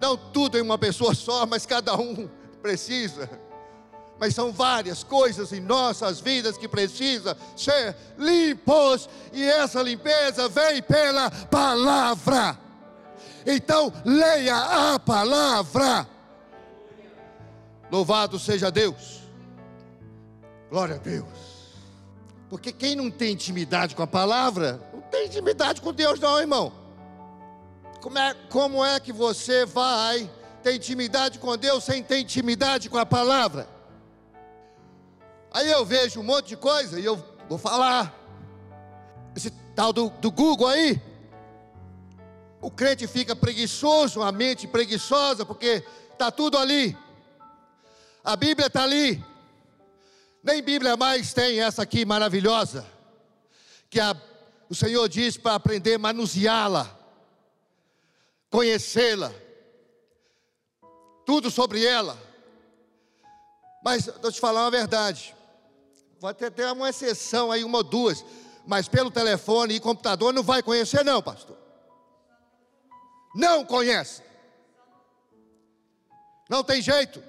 não 0.00 0.16
tudo 0.16 0.56
em 0.56 0.62
uma 0.62 0.78
pessoa 0.78 1.14
só, 1.14 1.44
mas 1.44 1.66
cada 1.66 1.94
um 1.94 2.28
precisa. 2.62 3.28
Mas 4.18 4.34
são 4.34 4.50
várias 4.50 5.04
coisas 5.04 5.52
em 5.52 5.60
nossas 5.60 6.20
vidas 6.20 6.56
que 6.56 6.66
precisam 6.66 7.36
ser 7.56 7.94
limpos, 8.18 9.08
e 9.32 9.42
essa 9.44 9.82
limpeza 9.82 10.48
vem 10.48 10.82
pela 10.82 11.30
palavra. 11.30 12.58
Então, 13.46 13.92
leia 14.04 14.94
a 14.94 14.98
palavra. 14.98 16.06
Louvado 17.90 18.38
seja 18.38 18.70
Deus. 18.70 19.20
Glória 20.70 20.96
a 20.96 20.98
Deus. 20.98 21.50
Porque 22.48 22.72
quem 22.72 22.94
não 22.94 23.10
tem 23.10 23.32
intimidade 23.32 23.94
com 23.94 24.02
a 24.02 24.06
palavra, 24.06 24.80
não 24.92 25.00
tem 25.02 25.26
intimidade 25.26 25.80
com 25.80 25.92
Deus, 25.92 26.18
não, 26.18 26.38
irmão. 26.38 26.72
Como 28.00 28.18
é, 28.18 28.34
como 28.48 28.84
é 28.84 28.98
que 28.98 29.12
você 29.12 29.66
vai 29.66 30.30
ter 30.62 30.74
intimidade 30.74 31.38
com 31.38 31.56
Deus 31.56 31.84
sem 31.84 32.02
ter 32.02 32.18
intimidade 32.18 32.88
com 32.88 32.98
a 32.98 33.06
palavra? 33.06 33.68
Aí 35.52 35.70
eu 35.70 35.84
vejo 35.84 36.20
um 36.20 36.22
monte 36.22 36.48
de 36.48 36.56
coisa 36.56 36.98
e 36.98 37.04
eu 37.04 37.22
vou 37.48 37.58
falar. 37.58 38.16
Esse 39.34 39.50
tal 39.74 39.92
do, 39.92 40.10
do 40.10 40.30
Google 40.30 40.68
aí. 40.68 41.00
O 42.60 42.70
crente 42.70 43.06
fica 43.06 43.34
preguiçoso, 43.34 44.20
a 44.22 44.30
mente 44.30 44.66
preguiçosa, 44.66 45.46
porque 45.46 45.82
está 46.12 46.30
tudo 46.30 46.58
ali. 46.58 46.96
A 48.22 48.36
Bíblia 48.36 48.66
está 48.66 48.82
ali. 48.82 49.24
Nem 50.42 50.62
Bíblia 50.62 50.96
mais 50.96 51.32
tem 51.32 51.60
essa 51.60 51.82
aqui 51.82 52.04
maravilhosa. 52.04 52.86
Que 53.88 53.98
a, 53.98 54.14
o 54.68 54.74
Senhor 54.74 55.08
diz 55.08 55.38
para 55.38 55.54
aprender 55.54 55.94
a 55.94 55.98
manuseá-la, 55.98 56.98
conhecê-la, 58.50 59.32
tudo 61.24 61.50
sobre 61.50 61.84
ela. 61.84 62.16
Mas, 63.82 64.06
vou 64.20 64.30
te 64.30 64.38
falar 64.38 64.64
uma 64.64 64.70
verdade. 64.70 65.34
Vai 66.20 66.34
ter 66.34 66.46
até 66.46 66.70
uma 66.70 66.90
exceção 66.90 67.50
aí, 67.50 67.64
uma 67.64 67.78
ou 67.78 67.84
duas. 67.84 68.22
Mas 68.66 68.86
pelo 68.86 69.10
telefone 69.10 69.74
e 69.74 69.80
computador 69.80 70.34
não 70.34 70.42
vai 70.42 70.62
conhecer, 70.62 71.02
não, 71.02 71.22
pastor. 71.22 71.59
Não 73.34 73.64
conhece. 73.64 74.22
Não 76.48 76.64
tem 76.64 76.82
jeito. 76.82 77.22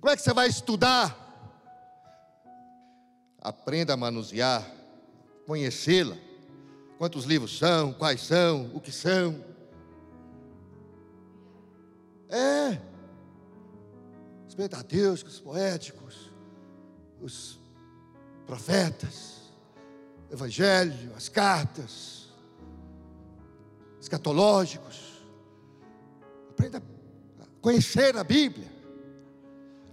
Como 0.00 0.10
é 0.10 0.16
que 0.16 0.22
você 0.22 0.32
vai 0.32 0.48
estudar? 0.48 1.16
Aprenda 3.38 3.92
a 3.92 3.96
manusear, 3.96 4.66
conhecê-la. 5.46 6.16
Quantos 6.96 7.24
livros 7.24 7.58
são, 7.58 7.92
quais 7.92 8.22
são, 8.22 8.70
o 8.74 8.80
que 8.80 8.92
são. 8.92 9.44
É. 12.28 12.80
Os 14.46 14.54
verdadeiros, 14.54 15.22
os 15.22 15.40
poéticos, 15.40 16.30
os 17.20 17.58
profetas, 18.46 19.52
evangelho, 20.30 21.14
as 21.14 21.28
cartas, 21.28 22.19
escatológicos. 24.00 24.98
Aprenda 26.50 26.78
a 26.78 27.44
conhecer 27.60 28.16
a 28.16 28.24
Bíblia. 28.24 28.70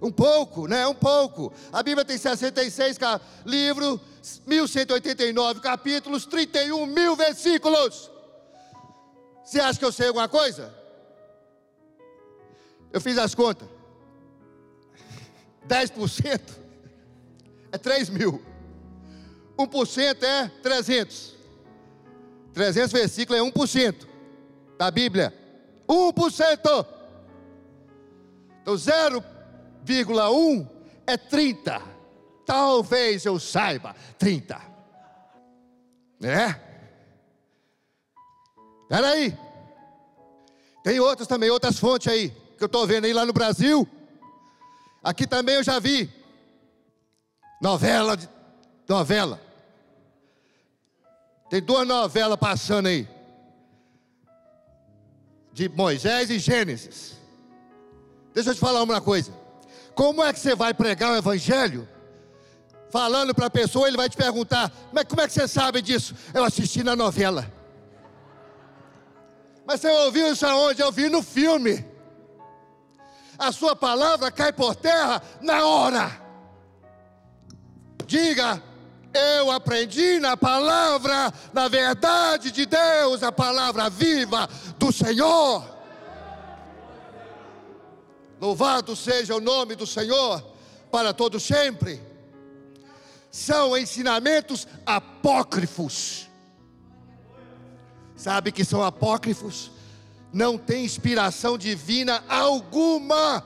Um 0.01 0.11
pouco, 0.11 0.67
né? 0.67 0.87
Um 0.87 0.93
pouco. 0.93 1.51
A 1.71 1.81
Bíblia 1.81 2.05
tem 2.05 2.17
66 2.17 2.97
livros, 3.45 3.99
1189 4.45 5.59
capítulos, 5.59 6.25
31 6.25 6.85
mil 6.85 7.15
versículos. 7.15 8.11
Você 9.43 9.59
acha 9.59 9.79
que 9.79 9.85
eu 9.85 9.91
sei 9.91 10.07
alguma 10.07 10.29
coisa? 10.29 10.73
Eu 12.91 13.01
fiz 13.01 13.17
as 13.17 13.33
contas. 13.33 13.67
10% 15.67 16.41
é 17.71 17.77
3 17.77 18.09
mil. 18.09 18.41
1% 19.57 20.23
é 20.23 20.47
300. 20.61 21.37
300 22.57 22.91
versículos 22.91 23.39
é 23.39 23.43
1% 23.43 24.07
da 24.79 24.89
Bíblia. 24.89 25.31
1%. 25.87 26.85
Então, 28.61 28.75
0 28.75 29.23
0,1 29.85 30.67
é 31.05 31.15
30. 31.15 31.81
Talvez 32.45 33.25
eu 33.25 33.39
saiba, 33.39 33.96
30. 34.17 34.59
Né? 36.20 36.59
Espera 38.81 39.09
aí. 39.09 39.37
Tem 40.83 41.00
outras 41.00 41.27
também, 41.27 41.51
outras 41.51 41.77
fontes 41.77 42.11
aí, 42.11 42.29
que 42.57 42.63
eu 42.63 42.67
estou 42.67 42.87
vendo 42.87 43.05
aí 43.05 43.13
lá 43.13 43.24
no 43.24 43.33
Brasil. 43.33 43.87
Aqui 45.03 45.27
também 45.27 45.55
eu 45.55 45.63
já 45.63 45.77
vi. 45.79 46.11
Novela, 47.61 48.17
de, 48.17 48.27
novela. 48.89 49.47
Tem 51.50 51.62
duas 51.62 51.88
novelas 51.88 52.38
passando 52.38 52.88
aí. 52.88 53.07
De 55.53 55.70
Moisés 55.70 56.29
e 56.29 56.40
Gênesis. 56.40 57.18
Deixa 58.33 58.51
eu 58.51 58.53
te 58.53 58.60
falar 58.60 58.83
uma 58.83 59.01
coisa. 59.01 59.31
Como 59.96 60.24
é 60.24 60.31
que 60.31 60.40
você 60.40 60.55
vai 60.55 60.74
pregar 60.74 61.14
o 61.14 61.16
Evangelho? 61.16 61.88
Falando 62.90 63.33
para 63.33 63.48
a 63.48 63.50
pessoa, 63.50 63.88
ele 63.88 63.98
vai 63.98 64.10
te 64.10 64.16
perguntar: 64.16 64.72
mas 64.92 65.05
como 65.05 65.22
é 65.22 65.27
que 65.27 65.33
você 65.33 65.48
sabe 65.48 65.81
disso? 65.81 66.14
Eu 66.33 66.44
assisti 66.44 66.83
na 66.83 66.96
novela. 66.96 67.51
Mas 69.66 69.81
você 69.81 69.90
ouviu 69.90 70.31
isso 70.31 70.46
aonde? 70.46 70.81
Eu 70.81 70.92
vi 70.92 71.10
no 71.10 71.22
filme. 71.22 71.86
A 73.38 73.51
sua 73.51 73.75
palavra 73.75 74.31
cai 74.31 74.53
por 74.53 74.75
terra 74.75 75.22
na 75.42 75.66
hora. 75.66 76.22
Diga, 78.05 78.64
eu 79.18 79.51
aprendi 79.51 80.20
na 80.20 80.38
palavra, 80.38 81.34
na 81.53 81.68
verdade 81.68 82.51
de 82.51 82.66
Deus, 82.66 83.24
a 83.24 83.32
palavra 83.32 83.90
viva 83.90 84.48
do 84.77 84.92
Senhor. 84.92 85.77
Louvado 88.40 88.96
seja 88.96 89.36
o 89.36 89.42
nome 89.42 89.75
do 89.75 89.88
Senhor 89.88 90.44
para 90.92 91.14
todo 91.14 91.40
sempre. 91.40 92.01
São 93.32 93.77
ensinamentos 93.77 94.68
apócrifos. 94.86 96.27
Sabe 98.16 98.51
que 98.51 98.64
são 98.64 98.84
apócrifos? 98.84 99.72
Não 100.32 100.58
tem 100.58 100.86
inspiração 100.86 101.58
divina 101.58 102.24
alguma. 102.27 103.44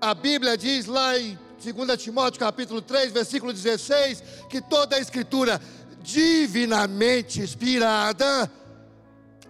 A 0.00 0.14
Bíblia 0.14 0.56
diz 0.56 0.86
lá 0.86 1.18
em 1.18 1.38
2 1.72 2.02
Timóteo 2.02 2.38
capítulo 2.38 2.82
3, 2.82 3.12
versículo 3.12 3.52
16, 3.52 4.22
que 4.50 4.60
toda 4.60 4.96
a 4.96 5.00
escritura 5.00 5.60
divinamente 6.02 7.40
inspirada 7.40 8.50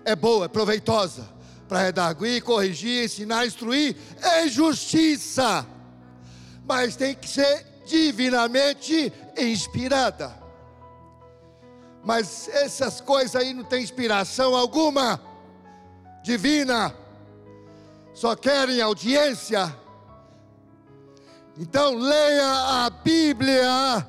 é 0.05 0.14
boa, 0.14 0.44
é 0.44 0.48
proveitosa 0.48 1.29
para 1.68 1.81
redarguir, 1.81 2.42
corrigir, 2.44 3.05
ensinar, 3.05 3.46
instruir 3.46 3.96
em 4.38 4.48
justiça, 4.48 5.66
mas 6.64 6.94
tem 6.94 7.14
que 7.14 7.29
ser 7.29 7.66
divinamente 7.87 9.12
inspirada. 9.37 10.33
Mas 12.05 12.48
essas 12.48 13.00
coisas 13.00 13.35
aí 13.35 13.53
não 13.55 13.64
tem 13.64 13.83
inspiração 13.83 14.55
alguma 14.55 15.20
divina, 16.22 16.94
só 18.12 18.37
querem 18.37 18.81
audiência. 18.81 19.84
Então 21.59 21.95
leia 21.95 22.85
a 22.85 22.90
Bíblia. 22.90 24.07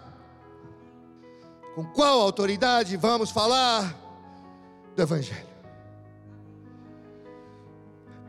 Com 1.75 1.85
qual 1.85 2.21
autoridade 2.21 2.95
vamos 2.97 3.31
falar 3.31 3.93
do 4.95 5.01
Evangelho? 5.01 5.55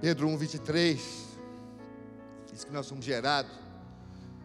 Pedro 0.01 0.29
1, 0.29 0.37
23, 0.37 1.01
diz 2.53 2.65
que 2.65 2.73
nós 2.73 2.87
somos 2.87 3.05
gerados, 3.05 3.53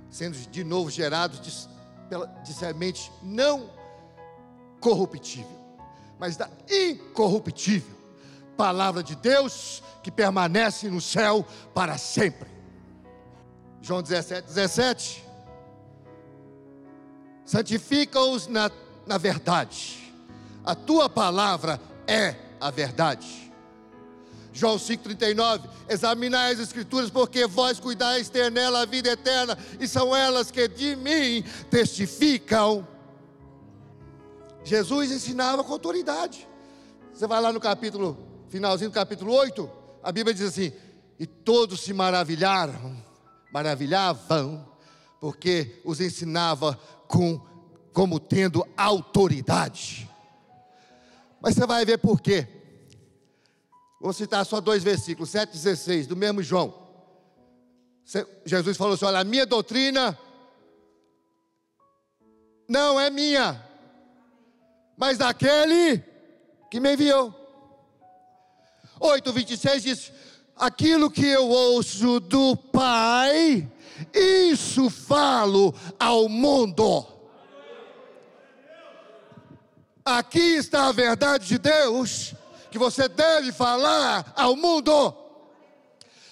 sendo 0.10 0.38
de 0.38 0.64
novo 0.64 0.90
gerados 0.90 1.42
de, 1.42 1.52
pela, 2.08 2.28
de 2.28 2.54
semente 2.54 3.12
não 3.22 3.70
corruptível, 4.80 5.60
mas 6.20 6.38
da 6.38 6.50
incorruptível 6.70 8.02
palavra 8.62 9.02
de 9.02 9.16
Deus 9.16 9.82
que 10.04 10.12
permanece 10.12 10.88
no 10.88 11.02
céu 11.02 11.44
para 11.74 11.98
sempre. 11.98 12.51
João 13.82 14.02
17, 14.02 14.48
17. 14.48 15.26
Santifica-os 17.46 18.48
na, 18.48 18.72
na 19.06 19.18
verdade, 19.18 20.14
a 20.64 20.76
tua 20.76 21.10
palavra 21.10 21.82
é 22.08 22.36
a 22.60 22.70
verdade. 22.70 23.52
João 24.54 24.78
5,39: 24.78 25.68
Examinai 25.90 26.54
as 26.54 26.60
Escrituras, 26.60 27.10
porque 27.10 27.48
vós 27.48 27.80
cuidais 27.80 28.30
ter 28.30 28.52
nela 28.52 28.82
a 28.82 28.86
vida 28.86 29.10
eterna, 29.10 29.58
e 29.80 29.88
são 29.88 30.16
elas 30.16 30.52
que 30.52 30.68
de 30.68 30.96
mim 30.96 31.44
testificam. 31.70 32.88
Jesus 34.64 35.12
ensinava 35.12 35.64
com 35.64 35.74
autoridade. 35.74 36.48
Você 37.14 37.26
vai 37.26 37.42
lá 37.42 37.52
no 37.52 37.60
capítulo, 37.60 38.18
finalzinho 38.50 38.92
do 38.92 38.94
capítulo 38.94 39.34
8, 39.34 39.70
a 40.04 40.12
Bíblia 40.12 40.34
diz 40.34 40.48
assim: 40.48 40.72
E 41.20 41.26
todos 41.26 41.82
se 41.82 41.94
maravilharam, 41.94 42.96
maravilhavam, 43.52 44.68
porque 45.20 45.82
os 45.84 46.00
ensinava 46.00 46.80
com, 47.08 47.40
como 47.94 48.20
tendo 48.20 48.68
autoridade. 48.76 50.10
Mas 51.42 51.56
você 51.56 51.66
vai 51.66 51.86
ver 51.86 51.98
por 51.98 52.22
quê. 52.22 52.48
Vou 54.00 54.14
citar 54.14 54.46
só 54.46 54.60
dois 54.60 54.84
versículos, 54.84 55.30
7 55.30 55.50
e 55.50 55.54
16, 55.54 56.08
do 56.08 56.16
mesmo 56.16 56.42
João. 56.42 56.82
Jesus 58.46 58.78
falou 58.78 58.96
assim: 58.96 59.06
Olha, 59.06 59.20
a 59.20 59.24
minha 59.24 59.46
doutrina 59.46 60.18
não 62.68 63.00
é 63.00 63.10
minha, 63.10 63.64
mas 64.98 65.18
daquele 65.18 66.04
que 66.70 66.80
me 66.80 66.94
enviou. 66.94 67.36
8, 69.00 69.34
26 69.34 69.84
diz: 69.84 70.12
Aquilo 70.62 71.10
que 71.10 71.26
eu 71.26 71.50
ouço 71.50 72.20
do 72.20 72.56
Pai, 72.56 73.68
isso 74.14 74.92
falo 74.92 75.74
ao 76.00 76.30
mundo. 76.30 77.04
Aqui 80.06 80.58
está 80.58 80.86
a 80.86 80.92
verdade 80.92 81.48
de 81.48 81.58
Deus 81.58 82.36
que 82.70 82.78
você 82.78 83.10
deve 83.10 83.52
falar 83.52 84.32
ao 84.36 84.56
mundo. 84.56 85.16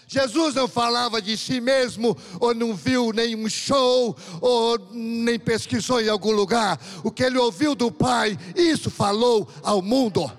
Jesus 0.07 0.53
não 0.53 0.67
falava 0.67 1.19
de 1.19 1.35
si 1.35 1.59
mesmo, 1.59 2.15
ou 2.39 2.53
não 2.53 2.75
viu 2.75 3.11
nenhum 3.11 3.49
show, 3.49 4.15
ou 4.39 4.77
nem 4.91 5.39
pesquisou 5.39 6.01
em 6.01 6.07
algum 6.07 6.33
lugar. 6.33 6.79
O 7.03 7.09
que 7.09 7.23
ele 7.23 7.39
ouviu 7.39 7.73
do 7.73 7.91
Pai, 7.91 8.37
isso 8.55 8.91
falou 8.91 9.47
ao 9.63 9.81
mundo. 9.81 10.31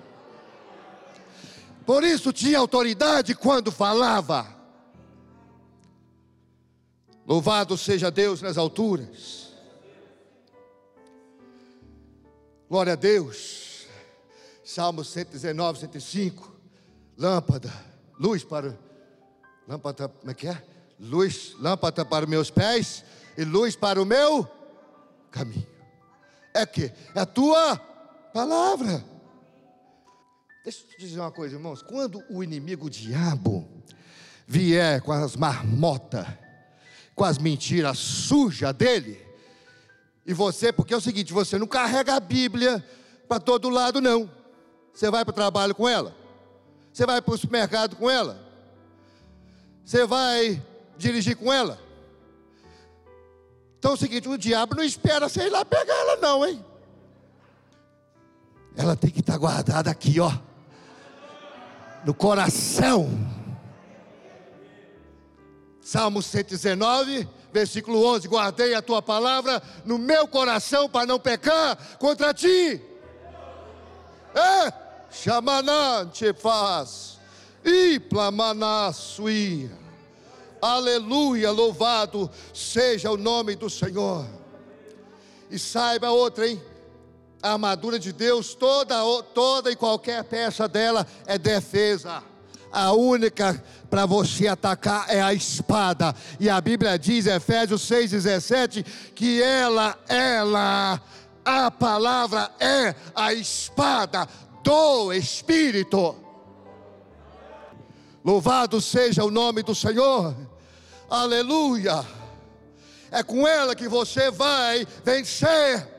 Por 1.91 2.05
isso 2.05 2.31
tinha 2.31 2.57
autoridade 2.57 3.35
quando 3.35 3.69
falava. 3.69 4.47
Louvado 7.27 7.77
seja 7.77 8.09
Deus 8.09 8.41
nas 8.41 8.57
alturas. 8.57 9.51
Glória 12.69 12.93
a 12.93 12.95
Deus. 12.95 13.87
Salmo 14.63 15.03
119, 15.03 15.79
105. 15.79 16.55
Lâmpada, 17.17 17.69
luz 18.17 18.41
para 18.41 18.79
Lâmpada, 19.67 20.07
como 20.07 20.31
é 20.31 20.33
que 20.33 20.47
é? 20.47 20.63
Luz, 20.97 21.57
lâmpada 21.59 22.05
para 22.05 22.25
meus 22.25 22.49
pés 22.49 23.03
e 23.37 23.43
luz 23.43 23.75
para 23.75 24.01
o 24.01 24.05
meu 24.05 24.49
caminho. 25.29 25.67
É 26.53 26.65
que 26.65 26.85
é 27.13 27.19
a 27.19 27.25
tua 27.25 27.75
palavra. 28.33 29.11
Deixa 30.63 30.83
eu 30.83 30.87
te 30.89 30.97
dizer 30.99 31.19
uma 31.19 31.31
coisa, 31.31 31.55
irmãos. 31.55 31.81
Quando 31.81 32.23
o 32.29 32.43
inimigo, 32.43 32.85
o 32.85 32.89
diabo, 32.89 33.67
vier 34.45 35.01
com 35.01 35.11
as 35.11 35.35
marmotas, 35.35 36.27
com 37.15 37.23
as 37.23 37.39
mentiras 37.39 37.97
sujas 37.97 38.73
dele, 38.73 39.19
e 40.25 40.33
você, 40.33 40.71
porque 40.71 40.93
é 40.93 40.97
o 40.97 41.01
seguinte, 41.01 41.33
você 41.33 41.57
não 41.57 41.65
carrega 41.65 42.15
a 42.15 42.19
Bíblia 42.19 42.85
para 43.27 43.39
todo 43.39 43.69
lado, 43.69 43.99
não. 43.99 44.29
Você 44.93 45.09
vai 45.09 45.25
para 45.25 45.31
o 45.31 45.35
trabalho 45.35 45.73
com 45.73 45.89
ela, 45.89 46.15
você 46.93 47.05
vai 47.05 47.21
para 47.21 47.33
o 47.33 47.37
supermercado 47.37 47.95
com 47.95 48.09
ela, 48.09 48.39
você 49.83 50.05
vai 50.05 50.61
dirigir 50.97 51.35
com 51.35 51.51
ela? 51.51 51.79
Então 53.79 53.91
é 53.91 53.93
o 53.95 53.97
seguinte: 53.97 54.29
o 54.29 54.37
diabo 54.37 54.75
não 54.75 54.83
espera 54.83 55.27
você 55.27 55.47
ir 55.47 55.49
lá 55.49 55.65
pegar 55.65 55.95
ela, 55.95 56.17
não, 56.17 56.45
hein? 56.45 56.63
Ela 58.75 58.95
tem 58.95 59.09
que 59.09 59.21
estar 59.21 59.37
guardada 59.37 59.89
aqui, 59.89 60.19
ó, 60.19 60.31
no 62.05 62.13
coração. 62.13 63.09
Salmo 65.81 66.21
119, 66.21 67.27
versículo 67.51 68.05
11: 68.05 68.27
Guardei 68.27 68.73
a 68.73 68.81
tua 68.81 69.01
palavra 69.01 69.61
no 69.85 69.97
meu 69.97 70.27
coração 70.27 70.89
para 70.89 71.05
não 71.05 71.19
pecar 71.19 71.77
contra 71.97 72.33
ti. 72.33 72.81
É, 74.33 74.71
te 76.11 76.33
faz 76.33 77.19
e 77.63 77.99
plamanasui. 77.99 79.69
Aleluia, 80.61 81.51
louvado 81.51 82.29
seja 82.53 83.11
o 83.11 83.17
nome 83.17 83.55
do 83.55 83.69
Senhor. 83.69 84.25
E 85.49 85.57
saiba 85.57 86.11
outra, 86.11 86.47
hein? 86.47 86.61
A 87.41 87.53
armadura 87.53 87.97
de 87.97 88.11
Deus, 88.11 88.53
toda, 88.53 88.95
toda 89.33 89.71
e 89.71 89.75
qualquer 89.75 90.23
peça 90.23 90.67
dela 90.67 91.07
é 91.25 91.37
defesa. 91.37 92.23
A 92.71 92.93
única 92.93 93.61
para 93.89 94.05
você 94.05 94.47
atacar 94.47 95.05
é 95.09 95.21
a 95.21 95.33
espada. 95.33 96.15
E 96.39 96.49
a 96.49 96.61
Bíblia 96.61 96.97
diz, 96.97 97.25
Efésios 97.25 97.81
6,17, 97.89 98.85
que 99.13 99.41
ela, 99.41 99.97
ela, 100.07 101.01
a 101.43 101.69
palavra 101.69 102.49
é 102.59 102.95
a 103.13 103.33
espada 103.33 104.27
do 104.63 105.11
Espírito. 105.11 106.15
Louvado 108.23 108.79
seja 108.79 109.25
o 109.25 109.31
nome 109.31 109.63
do 109.63 109.73
Senhor. 109.73 110.35
Aleluia. 111.09 112.05
É 113.09 113.21
com 113.21 113.45
ela 113.45 113.75
que 113.75 113.89
você 113.89 114.31
vai 114.31 114.87
vencer. 115.03 115.90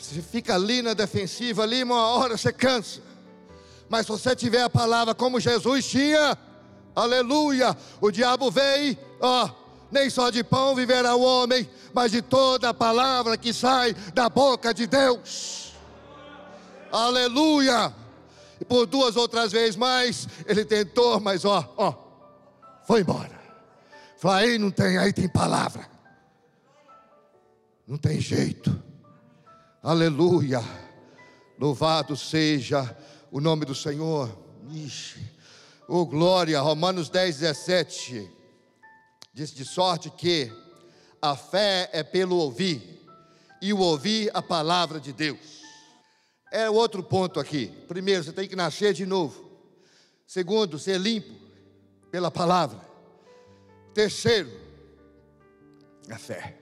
Você 0.00 0.22
fica 0.22 0.54
ali 0.54 0.80
na 0.80 0.94
defensiva, 0.94 1.62
ali 1.62 1.82
uma 1.82 2.08
hora 2.08 2.36
você 2.36 2.50
cansa. 2.50 3.02
Mas 3.86 4.06
se 4.06 4.12
você 4.12 4.34
tiver 4.34 4.62
a 4.62 4.70
palavra 4.70 5.14
como 5.14 5.38
Jesus 5.38 5.86
tinha, 5.86 6.38
aleluia, 6.96 7.76
o 8.00 8.10
diabo 8.10 8.50
vem, 8.50 8.98
ó, 9.20 9.50
nem 9.90 10.08
só 10.08 10.30
de 10.30 10.42
pão 10.42 10.74
viverá 10.74 11.14
o 11.14 11.20
homem, 11.20 11.68
mas 11.92 12.12
de 12.12 12.22
toda 12.22 12.70
a 12.70 12.74
palavra 12.74 13.36
que 13.36 13.52
sai 13.52 13.92
da 14.14 14.28
boca 14.30 14.72
de 14.72 14.86
Deus. 14.86 15.74
Aleluia. 16.90 17.94
E 18.58 18.64
por 18.64 18.86
duas 18.86 19.16
outras 19.16 19.52
vezes 19.52 19.76
mais, 19.76 20.26
ele 20.46 20.64
tentou, 20.64 21.20
mas 21.20 21.44
ó, 21.44 21.74
ó, 21.76 21.94
foi 22.86 23.00
embora. 23.00 23.38
Falou, 24.16 24.36
aí 24.38 24.58
não 24.58 24.70
tem, 24.70 24.96
aí 24.96 25.12
tem 25.12 25.28
palavra. 25.28 25.86
Não 27.86 27.98
tem 27.98 28.18
jeito. 28.18 28.89
Aleluia. 29.82 30.60
Louvado 31.58 32.14
seja 32.14 32.94
o 33.30 33.40
nome 33.40 33.64
do 33.64 33.74
Senhor. 33.74 34.30
Ixi. 34.70 35.26
Oh 35.88 36.04
glória, 36.04 36.60
Romanos 36.60 37.08
10, 37.08 37.38
17. 37.38 38.30
Diz 39.32 39.54
de 39.54 39.64
sorte 39.64 40.10
que 40.10 40.52
a 41.22 41.34
fé 41.34 41.88
é 41.94 42.02
pelo 42.02 42.36
ouvir, 42.36 43.00
e 43.62 43.72
o 43.72 43.78
ouvir 43.78 44.30
a 44.34 44.42
palavra 44.42 45.00
de 45.00 45.14
Deus. 45.14 45.62
É 46.52 46.68
outro 46.68 47.02
ponto 47.02 47.40
aqui. 47.40 47.68
Primeiro, 47.88 48.22
você 48.22 48.32
tem 48.32 48.46
que 48.46 48.56
nascer 48.56 48.92
de 48.92 49.06
novo. 49.06 49.50
Segundo, 50.26 50.78
ser 50.78 50.98
limpo 50.98 51.34
pela 52.10 52.30
palavra. 52.30 52.80
Terceiro, 53.94 54.50
a 56.10 56.18
fé. 56.18 56.58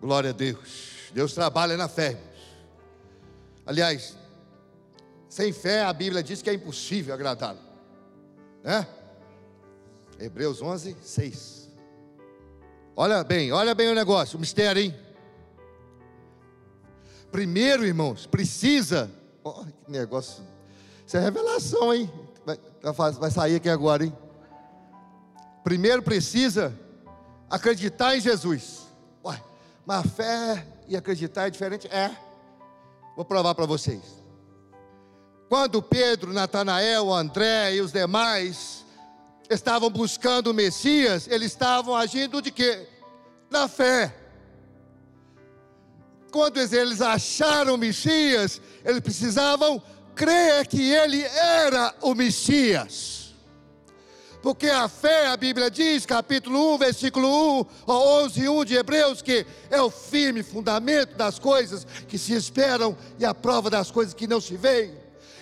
Glória 0.00 0.30
a 0.30 0.32
Deus. 0.32 0.97
Deus 1.18 1.32
trabalha 1.32 1.76
na 1.76 1.88
fé. 1.88 2.16
Aliás, 3.66 4.16
sem 5.28 5.52
fé 5.52 5.82
a 5.82 5.92
Bíblia 5.92 6.22
diz 6.22 6.42
que 6.42 6.48
é 6.48 6.54
impossível 6.54 7.12
agradá-lo. 7.12 7.58
Né? 8.62 8.86
Hebreus 10.16 10.62
11, 10.62 10.96
6. 11.02 11.70
Olha 12.94 13.24
bem, 13.24 13.50
olha 13.50 13.74
bem 13.74 13.88
o 13.90 13.96
negócio, 13.96 14.36
o 14.36 14.40
mistério, 14.40 14.80
hein? 14.80 14.94
Primeiro, 17.32 17.84
irmãos, 17.84 18.24
precisa. 18.24 19.10
Oh, 19.42 19.64
que 19.64 19.90
negócio. 19.90 20.44
Isso 21.04 21.16
é 21.16 21.20
revelação, 21.20 21.92
hein? 21.92 22.08
Vai, 22.46 23.10
vai 23.10 23.30
sair 23.32 23.56
aqui 23.56 23.68
agora, 23.68 24.04
hein? 24.04 24.16
Primeiro 25.64 26.00
precisa 26.00 26.72
acreditar 27.50 28.16
em 28.16 28.20
Jesus. 28.20 28.87
Mas 29.88 30.04
fé 30.14 30.66
e 30.86 30.94
acreditar 30.98 31.46
é 31.46 31.50
diferente? 31.50 31.86
É. 31.86 32.10
Vou 33.16 33.24
provar 33.24 33.54
para 33.54 33.64
vocês. 33.64 34.02
Quando 35.48 35.80
Pedro, 35.80 36.30
Natanael, 36.30 37.10
André 37.10 37.76
e 37.76 37.80
os 37.80 37.90
demais 37.90 38.84
estavam 39.48 39.88
buscando 39.88 40.48
o 40.48 40.54
Messias, 40.54 41.26
eles 41.26 41.52
estavam 41.52 41.96
agindo 41.96 42.42
de 42.42 42.50
quê? 42.50 42.86
Na 43.48 43.66
fé. 43.66 44.14
Quando 46.30 46.58
eles 46.58 47.00
acharam 47.00 47.76
o 47.76 47.78
Messias, 47.78 48.60
eles 48.84 49.00
precisavam 49.00 49.82
crer 50.14 50.66
que 50.66 50.82
ele 50.82 51.22
era 51.22 51.94
o 52.02 52.14
Messias. 52.14 53.17
Porque 54.42 54.66
a 54.66 54.88
fé, 54.88 55.26
a 55.26 55.36
Bíblia 55.36 55.70
diz, 55.70 56.06
capítulo 56.06 56.74
1, 56.74 56.78
versículo 56.78 57.60
1, 57.60 57.66
11, 57.88 58.48
1 58.48 58.64
de 58.64 58.74
Hebreus, 58.76 59.20
que 59.20 59.44
é 59.68 59.82
o 59.82 59.90
firme 59.90 60.42
fundamento 60.42 61.16
das 61.16 61.38
coisas 61.38 61.86
que 62.06 62.16
se 62.16 62.34
esperam 62.34 62.96
e 63.18 63.24
a 63.24 63.34
prova 63.34 63.68
das 63.68 63.90
coisas 63.90 64.14
que 64.14 64.28
não 64.28 64.40
se 64.40 64.56
veem. 64.56 64.92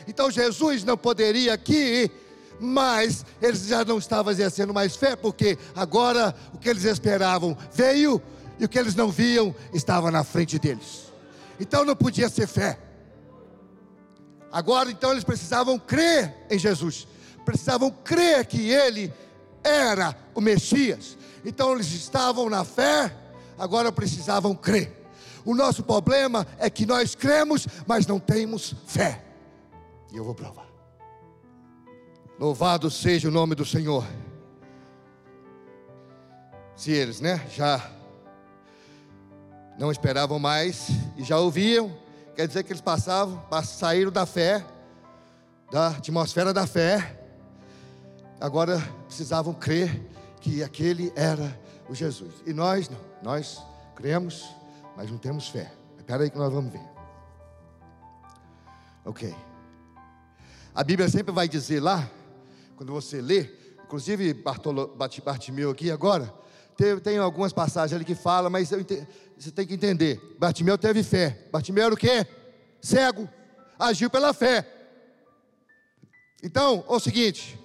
Então 0.09 0.30
Jesus 0.30 0.82
não 0.82 0.96
poderia 0.96 1.52
aqui, 1.52 2.11
mas 2.59 3.24
eles 3.42 3.66
já 3.66 3.85
não 3.85 3.98
estavam 3.98 4.32
exercendo 4.32 4.72
mais 4.72 4.96
fé, 4.96 5.14
porque 5.14 5.59
agora 5.74 6.35
o 6.54 6.59
que 6.59 6.68
eles 6.68 6.85
esperavam 6.85 7.56
veio 7.72 8.20
e 8.59 8.64
o 8.64 8.68
que 8.68 8.78
eles 8.78 8.94
não 8.94 9.11
viam 9.11 9.54
estava 9.74 10.11
na 10.11 10.24
frente 10.24 10.59
deles. 10.59 11.12
Então 11.61 11.85
não 11.85 11.96
podia 11.96 12.30
ser 12.30 12.46
fé. 12.46 12.78
Agora 14.50 14.90
então 14.90 15.12
eles 15.12 15.24
precisavam 15.24 15.78
crer 15.78 16.35
em 16.48 16.59
Jesus, 16.59 17.06
precisavam 17.46 17.90
crer 17.90 18.44
que 18.44 18.70
ele 18.70 19.14
era 19.62 20.14
o 20.35 20.40
Messias. 20.40 21.16
Então 21.44 21.72
eles 21.72 21.87
estavam 21.92 22.50
na 22.50 22.64
fé, 22.64 23.14
agora 23.56 23.92
precisavam 23.92 24.54
crer. 24.54 24.92
O 25.44 25.54
nosso 25.54 25.85
problema 25.85 26.44
é 26.59 26.68
que 26.68 26.85
nós 26.85 27.14
cremos, 27.14 27.68
mas 27.87 28.04
não 28.04 28.18
temos 28.18 28.74
fé. 28.85 29.24
E 30.12 30.16
eu 30.16 30.24
vou 30.24 30.35
provar. 30.35 30.66
Louvado 32.38 32.90
seja 32.90 33.28
o 33.28 33.30
nome 33.30 33.54
do 33.54 33.64
Senhor. 33.64 34.04
Se 36.74 36.90
eles, 36.90 37.20
né, 37.20 37.46
já 37.54 37.90
não 39.78 39.92
esperavam 39.92 40.38
mais 40.38 40.88
e 41.16 41.22
já 41.22 41.38
ouviam, 41.38 41.96
quer 42.35 42.48
dizer 42.48 42.64
que 42.64 42.72
eles 42.72 42.82
passavam, 42.82 43.40
saíram 43.64 44.11
da 44.11 44.26
fé, 44.26 44.64
da 45.70 45.88
atmosfera 45.88 46.52
da 46.52 46.66
fé, 46.66 47.15
agora 48.40 48.79
precisavam 49.07 49.55
crer 49.55 50.01
que 50.40 50.62
aquele 50.62 51.12
era 51.16 51.59
o 51.88 51.94
Jesus. 51.94 52.35
E 52.46 52.53
nós 52.53 52.88
não, 52.88 52.99
nós 53.22 53.62
cremos, 53.94 54.44
mas 54.96 55.11
não 55.11 55.18
temos 55.18 55.49
fé. 55.49 55.72
Espera 55.96 56.22
aí 56.22 56.31
que 56.31 56.38
nós 56.38 56.53
vamos 56.53 56.72
ver. 56.72 56.85
Ok. 59.05 59.35
A 60.75 60.85
Bíblia 60.85 61.09
sempre 61.09 61.33
vai 61.33 61.49
dizer 61.49 61.81
lá, 61.81 62.09
quando 62.77 62.92
você 62.92 63.20
lê, 63.20 63.51
inclusive 63.85 64.35
Bartolo, 64.35 64.94
Bartimeu 64.96 65.70
aqui 65.70 65.90
agora, 65.90 66.33
tem, 66.77 66.99
tem, 66.99 67.18
algumas 67.18 67.53
passagens 67.53 67.94
ali 67.94 68.05
que 68.05 68.14
fala, 68.14 68.51
mas 68.51 68.70
você 68.70 69.51
tem 69.51 69.66
que 69.66 69.75
entender. 69.75 70.20
Bartimeu 70.38 70.77
teve 70.77 71.03
fé. 71.03 71.49
Bartimeu 71.51 71.85
era 71.87 71.94
o 71.94 71.96
quê? 71.96 72.27
Cego. 72.83 73.29
Agiu 73.79 74.11
pela 74.11 74.35
fé. 74.35 74.66
Então, 76.42 76.85
é 76.87 76.92
o 76.92 77.01
seguinte: 77.01 77.59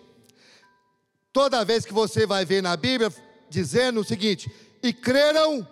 toda 1.33 1.65
vez 1.65 1.85
que 1.85 1.93
você 1.93 2.25
vai 2.25 2.45
ver 2.45 2.61
na 2.61 2.75
Bíblia 2.75 3.11
dizendo 3.49 3.99
o 3.99 4.03
seguinte, 4.03 4.51
e 4.81 4.93
creram 4.93 5.67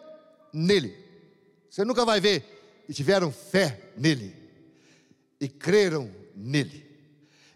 nele. 0.54 0.96
Você 1.70 1.86
nunca 1.86 2.04
vai 2.04 2.20
ver, 2.20 2.84
e 2.88 2.94
tiveram 2.94 3.32
fé 3.32 3.80
nele, 3.96 4.36
e 5.40 5.48
creram 5.48 6.12
nele, 6.36 6.86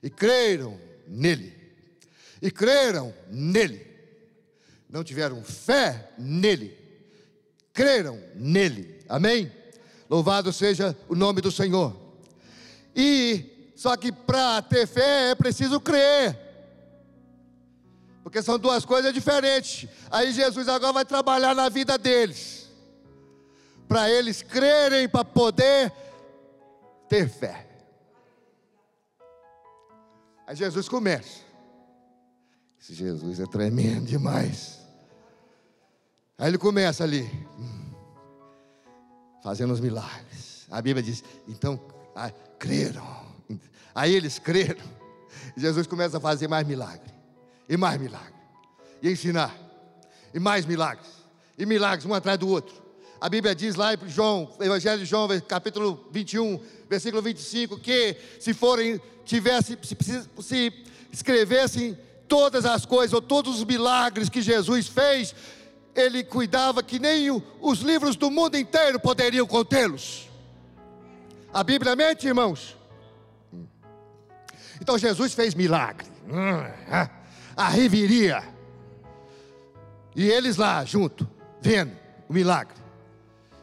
e 0.01 0.09
creram 0.09 0.79
nele, 1.07 1.53
e 2.41 2.51
creram 2.51 3.13
nele. 3.29 3.85
Não 4.89 5.03
tiveram 5.03 5.43
fé 5.43 6.11
nele, 6.17 6.77
creram 7.73 8.21
nele. 8.35 9.03
Amém? 9.09 9.51
Louvado 10.09 10.53
seja 10.53 10.95
o 11.09 11.15
nome 11.15 11.41
do 11.41 11.51
Senhor. 11.51 11.99
E 12.95 13.71
só 13.75 13.97
que 13.97 14.11
para 14.11 14.61
ter 14.61 14.87
fé 14.87 15.31
é 15.31 15.35
preciso 15.35 15.79
crer. 15.79 16.42
Porque 18.23 18.41
são 18.41 18.57
duas 18.57 18.86
coisas 18.86 19.13
diferentes. 19.13 19.88
Aí 20.09 20.31
Jesus 20.31 20.69
agora 20.69 20.93
vai 20.93 21.05
trabalhar 21.05 21.53
na 21.53 21.67
vida 21.67 21.97
deles. 21.97 22.71
Para 23.88 24.09
eles 24.09 24.41
crerem, 24.41 25.09
para 25.09 25.25
poder 25.25 25.91
ter 27.09 27.29
fé. 27.29 27.67
Aí 30.47 30.55
Jesus 30.55 30.88
começa. 30.88 31.41
Esse 32.79 32.93
Jesus 32.93 33.39
é 33.41 33.45
tremendo 33.45 34.05
demais. 34.05 34.79
Aí 36.38 36.47
ele 36.47 36.57
começa 36.57 37.03
ali, 37.03 37.29
fazendo 39.43 39.73
os 39.73 39.79
milagres. 39.79 40.65
A 40.71 40.81
Bíblia 40.81 41.03
diz: 41.03 41.23
então, 41.47 41.79
ah, 42.15 42.31
creram. 42.57 43.05
Aí 43.93 44.13
eles 44.13 44.39
creram. 44.39 44.83
Jesus 45.55 45.86
começa 45.88 46.17
a 46.17 46.21
fazer 46.21 46.47
mais 46.47 46.65
milagres 46.65 47.22
e 47.67 47.78
mais 47.78 47.99
milagres, 47.99 48.34
e 49.02 49.10
ensinar, 49.10 49.56
e 50.34 50.39
mais 50.39 50.65
milagres, 50.65 51.08
e 51.58 51.65
milagres 51.65 52.06
um 52.06 52.13
atrás 52.13 52.38
do 52.38 52.47
outro. 52.47 52.84
A 53.19 53.30
Bíblia 53.30 53.56
diz 53.56 53.76
lá 53.76 53.93
em 53.93 53.97
João, 54.10 54.52
Evangelho 54.60 54.99
de 54.99 55.06
João, 55.06 55.28
capítulo 55.47 56.08
21, 56.12 56.60
versículo 56.89 57.21
25, 57.21 57.80
que 57.80 58.17
se 58.39 58.54
forem, 58.54 58.99
tivesse, 59.23 59.78
se, 59.82 59.95
se 60.41 60.86
escrevessem 61.12 61.97
todas 62.28 62.65
as 62.65 62.86
coisas, 62.86 63.13
ou 63.13 63.21
todos 63.21 63.60
os 63.60 63.63
milagres 63.63 64.28
que 64.28 64.41
Jesus 64.41 64.88
fez, 64.88 65.34
ele 65.95 66.23
cuidava 66.23 66.82
que 66.84 66.99
nem 66.99 67.30
os 67.62 67.80
livros 67.80 68.15
do 68.15 68.30
mundo 68.30 68.58
inteiro 68.58 68.99
poderiam 68.99 69.45
contê-los. 69.45 70.28
A 71.54 71.63
Bíblia 71.63 71.95
mente, 71.95 72.28
irmãos? 72.28 72.76
Então 74.82 74.97
Jesus 74.97 75.34
fez 75.34 75.54
milagre. 75.54 76.08
A 77.55 77.69
reviria. 77.69 78.43
E 80.15 80.27
eles 80.29 80.57
lá 80.57 80.83
junto, 80.85 81.27
vendo 81.61 81.91
o 82.29 82.33
milagre. 82.33 82.75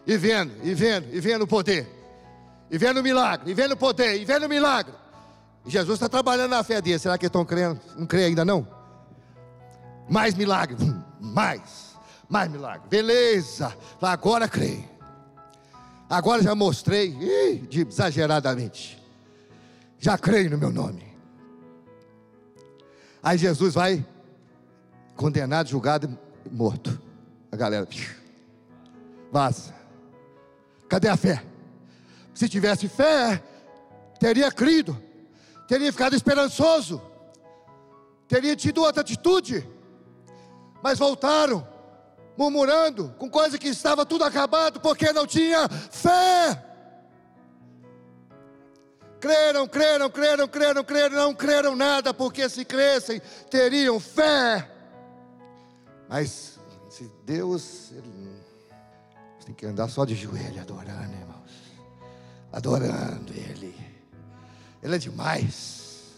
E 0.06 0.16
vendo, 0.16 0.52
e 0.62 0.74
vendo, 0.74 1.14
e 1.14 1.20
vendo 1.20 1.42
o 1.42 1.46
poder. 1.46 1.88
E 2.70 2.78
vendo 2.78 3.00
o 3.00 3.02
milagre, 3.02 3.50
e 3.50 3.54
vendo 3.54 3.72
o 3.72 3.76
poder, 3.76 4.20
e 4.20 4.24
vendo 4.24 4.46
o 4.46 4.48
milagre. 4.48 4.94
Jesus 5.66 5.96
está 5.96 6.08
trabalhando 6.08 6.50
na 6.50 6.62
fé 6.62 6.80
deles. 6.80 7.02
Será 7.02 7.18
que 7.18 7.26
estão 7.26 7.44
crendo? 7.44 7.80
Não 7.96 8.06
crê 8.06 8.24
ainda 8.24 8.44
não? 8.44 8.66
Mais 10.08 10.34
milagre, 10.34 10.76
mais, 11.20 11.96
mais 12.28 12.50
milagre. 12.50 12.88
Beleza, 12.88 13.76
agora 14.00 14.48
creio. 14.48 14.88
Agora 16.08 16.42
já 16.42 16.54
mostrei, 16.54 17.16
ih, 17.20 17.68
exageradamente. 17.70 19.00
Já 19.98 20.18
creio 20.18 20.50
no 20.50 20.58
meu 20.58 20.72
nome. 20.72 21.09
Aí 23.22 23.36
Jesus 23.36 23.74
vai 23.74 24.04
condenado, 25.16 25.68
julgado 25.68 26.18
e 26.44 26.48
morto. 26.48 27.00
A 27.52 27.56
galera 27.56 27.86
vaza. 29.30 29.74
Cadê 30.88 31.08
a 31.08 31.16
fé? 31.16 31.44
Se 32.32 32.48
tivesse 32.48 32.88
fé, 32.88 33.42
teria 34.18 34.50
crido, 34.50 35.00
teria 35.68 35.92
ficado 35.92 36.16
esperançoso, 36.16 37.02
teria 38.26 38.56
tido 38.56 38.82
outra 38.82 39.02
atitude. 39.02 39.68
Mas 40.82 40.98
voltaram, 40.98 41.66
murmurando, 42.36 43.14
com 43.18 43.28
coisa 43.28 43.58
que 43.58 43.68
estava 43.68 44.06
tudo 44.06 44.24
acabado, 44.24 44.80
porque 44.80 45.12
não 45.12 45.26
tinha 45.26 45.68
fé. 45.68 46.69
Creram, 49.20 49.68
creram, 49.68 50.10
creram, 50.10 50.48
creram, 50.48 50.82
creram, 50.82 51.16
não 51.16 51.34
creram 51.34 51.76
nada, 51.76 52.14
porque 52.14 52.48
se 52.48 52.64
crescem, 52.64 53.20
teriam 53.50 54.00
fé. 54.00 54.68
Mas 56.08 56.58
se 56.88 57.10
Deus, 57.24 57.92
ele, 57.92 58.30
tem 59.44 59.54
que 59.54 59.66
andar 59.66 59.88
só 59.88 60.04
de 60.04 60.14
joelho 60.14 60.60
adorando, 60.60 61.12
irmãos. 61.12 61.50
Adorando 62.52 63.32
Ele. 63.32 63.74
Ele 64.82 64.94
é 64.94 64.98
demais. 64.98 66.16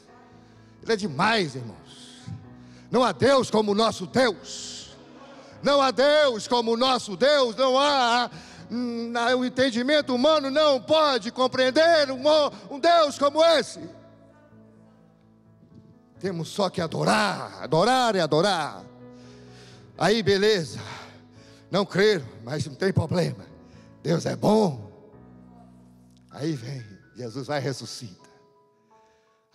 Ele 0.82 0.92
é 0.92 0.96
demais, 0.96 1.54
irmãos. 1.54 2.22
Não 2.90 3.02
há 3.02 3.12
Deus 3.12 3.50
como 3.50 3.72
o 3.72 3.74
nosso 3.74 4.06
Deus. 4.06 4.96
Não 5.62 5.80
há 5.80 5.90
Deus 5.90 6.46
como 6.46 6.72
o 6.72 6.76
nosso 6.76 7.16
Deus. 7.16 7.56
Não 7.56 7.78
há 7.78 8.30
o 9.36 9.44
entendimento 9.44 10.14
humano 10.14 10.50
não 10.50 10.80
pode 10.80 11.30
compreender 11.30 12.10
um, 12.10 12.22
um 12.70 12.78
Deus 12.78 13.18
como 13.18 13.44
esse. 13.44 13.80
Temos 16.18 16.48
só 16.48 16.70
que 16.70 16.80
adorar, 16.80 17.62
adorar 17.62 18.14
e 18.14 18.20
adorar. 18.20 18.84
Aí, 19.98 20.22
beleza. 20.22 20.78
Não 21.70 21.84
creram, 21.84 22.26
mas 22.44 22.66
não 22.66 22.74
tem 22.74 22.92
problema. 22.92 23.44
Deus 24.02 24.26
é 24.26 24.36
bom. 24.36 24.90
Aí 26.30 26.54
vem, 26.54 26.84
Jesus 27.16 27.46
vai 27.46 27.60
e 27.60 27.62
ressuscita. 27.62 28.28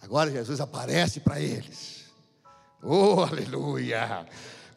Agora 0.01 0.31
Jesus 0.31 0.59
aparece 0.59 1.19
para 1.19 1.39
eles. 1.39 2.05
Oh, 2.83 3.21
aleluia! 3.21 4.25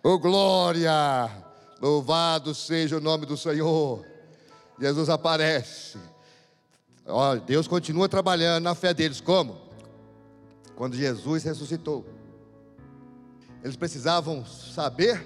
Oh, 0.02 0.18
glória! 0.18 1.30
Louvado 1.80 2.54
seja 2.54 2.96
o 2.96 3.00
nome 3.00 3.26
do 3.26 3.36
Senhor. 3.36 4.09
Jesus 4.80 5.10
aparece. 5.10 5.98
Ó, 7.06 7.36
Deus 7.36 7.68
continua 7.68 8.08
trabalhando 8.08 8.64
na 8.64 8.74
fé 8.74 8.94
deles. 8.94 9.20
Como? 9.20 9.60
Quando 10.74 10.96
Jesus 10.96 11.44
ressuscitou. 11.44 12.06
Eles 13.62 13.76
precisavam 13.76 14.44
saber 14.46 15.22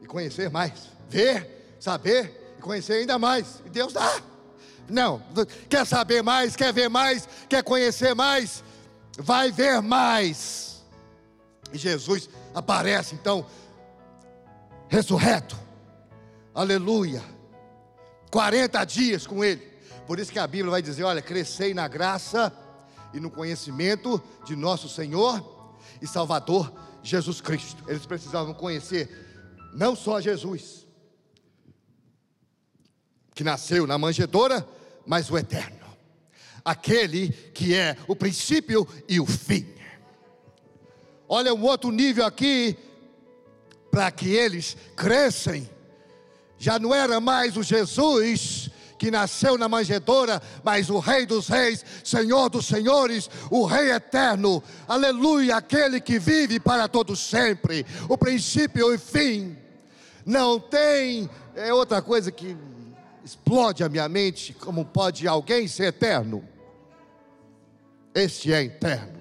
e 0.00 0.06
conhecer 0.06 0.48
mais. 0.48 0.88
Ver, 1.08 1.76
saber 1.80 2.54
e 2.56 2.62
conhecer 2.62 2.92
ainda 2.94 3.18
mais. 3.18 3.60
E 3.66 3.70
Deus 3.70 3.92
dá. 3.92 4.22
Não, 4.88 5.20
quer 5.68 5.84
saber 5.84 6.22
mais, 6.22 6.54
quer 6.54 6.72
ver 6.72 6.88
mais, 6.88 7.26
quer 7.48 7.64
conhecer 7.64 8.14
mais, 8.14 8.62
vai 9.18 9.50
ver 9.50 9.80
mais. 9.80 10.84
E 11.72 11.78
Jesus 11.78 12.28
aparece 12.54 13.14
então, 13.14 13.46
ressurreto. 14.88 15.56
Aleluia 16.54 17.33
40 18.34 18.84
dias 18.84 19.28
com 19.28 19.44
ele. 19.44 19.60
Por 20.08 20.18
isso 20.18 20.32
que 20.32 20.40
a 20.40 20.46
Bíblia 20.48 20.72
vai 20.72 20.82
dizer: 20.82 21.04
olha, 21.04 21.22
crescei 21.22 21.72
na 21.72 21.86
graça 21.86 22.52
e 23.12 23.20
no 23.20 23.30
conhecimento 23.30 24.20
de 24.44 24.56
nosso 24.56 24.88
Senhor 24.88 25.70
e 26.02 26.06
Salvador 26.08 26.74
Jesus 27.00 27.40
Cristo. 27.40 27.84
Eles 27.86 28.04
precisavam 28.04 28.52
conhecer 28.52 29.08
não 29.72 29.94
só 29.94 30.20
Jesus, 30.20 30.84
que 33.36 33.44
nasceu 33.44 33.86
na 33.86 33.96
manjedoura, 33.96 34.66
mas 35.06 35.30
o 35.30 35.38
eterno, 35.38 35.86
aquele 36.64 37.28
que 37.28 37.72
é 37.72 37.96
o 38.08 38.16
princípio 38.16 38.84
e 39.08 39.20
o 39.20 39.26
fim. 39.26 39.64
Olha 41.28 41.54
um 41.54 41.62
outro 41.62 41.92
nível 41.92 42.26
aqui, 42.26 42.76
para 43.92 44.10
que 44.10 44.28
eles 44.30 44.76
crescem. 44.96 45.72
Já 46.64 46.78
não 46.78 46.94
era 46.94 47.20
mais 47.20 47.58
o 47.58 47.62
Jesus 47.62 48.70
que 48.96 49.10
nasceu 49.10 49.58
na 49.58 49.68
manjedoura, 49.68 50.40
mas 50.62 50.88
o 50.88 50.98
Rei 50.98 51.26
dos 51.26 51.46
Reis, 51.46 51.84
Senhor 52.02 52.48
dos 52.48 52.64
Senhores, 52.64 53.28
o 53.50 53.66
Rei 53.66 53.92
eterno, 53.92 54.62
aleluia, 54.88 55.56
aquele 55.56 56.00
que 56.00 56.18
vive 56.18 56.58
para 56.58 56.88
todos 56.88 57.20
sempre, 57.20 57.84
o 58.08 58.16
princípio 58.16 58.94
e 58.94 58.96
fim. 58.96 59.58
Não 60.24 60.58
tem, 60.58 61.28
é 61.54 61.70
outra 61.70 62.00
coisa 62.00 62.32
que 62.32 62.56
explode 63.22 63.84
a 63.84 63.88
minha 63.90 64.08
mente, 64.08 64.54
como 64.54 64.86
pode 64.86 65.28
alguém 65.28 65.68
ser 65.68 65.88
eterno? 65.88 66.42
Este 68.14 68.54
é 68.54 68.62
eterno. 68.62 69.20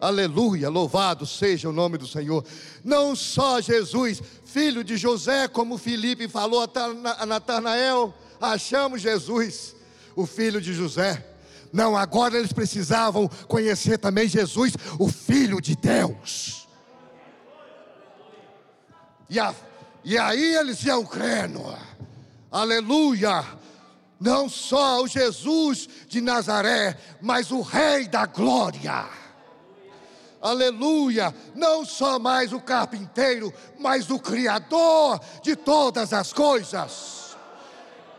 Aleluia, 0.00 0.68
louvado 0.68 1.26
seja 1.26 1.68
o 1.68 1.72
nome 1.72 1.98
do 1.98 2.06
Senhor. 2.06 2.44
Não 2.82 3.14
só 3.14 3.60
Jesus, 3.60 4.22
filho 4.44 4.82
de 4.82 4.96
José, 4.96 5.46
como 5.46 5.76
Felipe 5.76 6.26
falou 6.28 6.68
a 7.18 7.26
Natanael, 7.26 8.14
achamos 8.40 9.02
Jesus, 9.02 9.74
o 10.16 10.26
filho 10.26 10.60
de 10.60 10.72
José. 10.72 11.26
Não, 11.72 11.96
agora 11.96 12.36
eles 12.38 12.52
precisavam 12.52 13.28
conhecer 13.46 13.98
também 13.98 14.26
Jesus, 14.26 14.72
o 14.98 15.08
filho 15.08 15.60
de 15.60 15.76
Deus. 15.76 16.66
E, 19.28 19.38
a, 19.38 19.54
e 20.02 20.18
aí 20.18 20.56
eles 20.56 20.82
iam 20.84 21.04
crendo 21.04 21.60
aleluia, 22.50 23.44
não 24.18 24.48
só 24.48 25.02
o 25.02 25.08
Jesus 25.08 25.88
de 26.08 26.20
Nazaré, 26.20 26.98
mas 27.20 27.50
o 27.50 27.60
Rei 27.60 28.08
da 28.08 28.26
Glória. 28.26 29.19
Aleluia, 30.40 31.34
não 31.54 31.84
só 31.84 32.18
mais 32.18 32.52
o 32.52 32.60
carpinteiro, 32.60 33.52
mas 33.78 34.08
o 34.10 34.18
Criador 34.18 35.20
de 35.42 35.54
todas 35.54 36.12
as 36.12 36.32
coisas. 36.32 37.36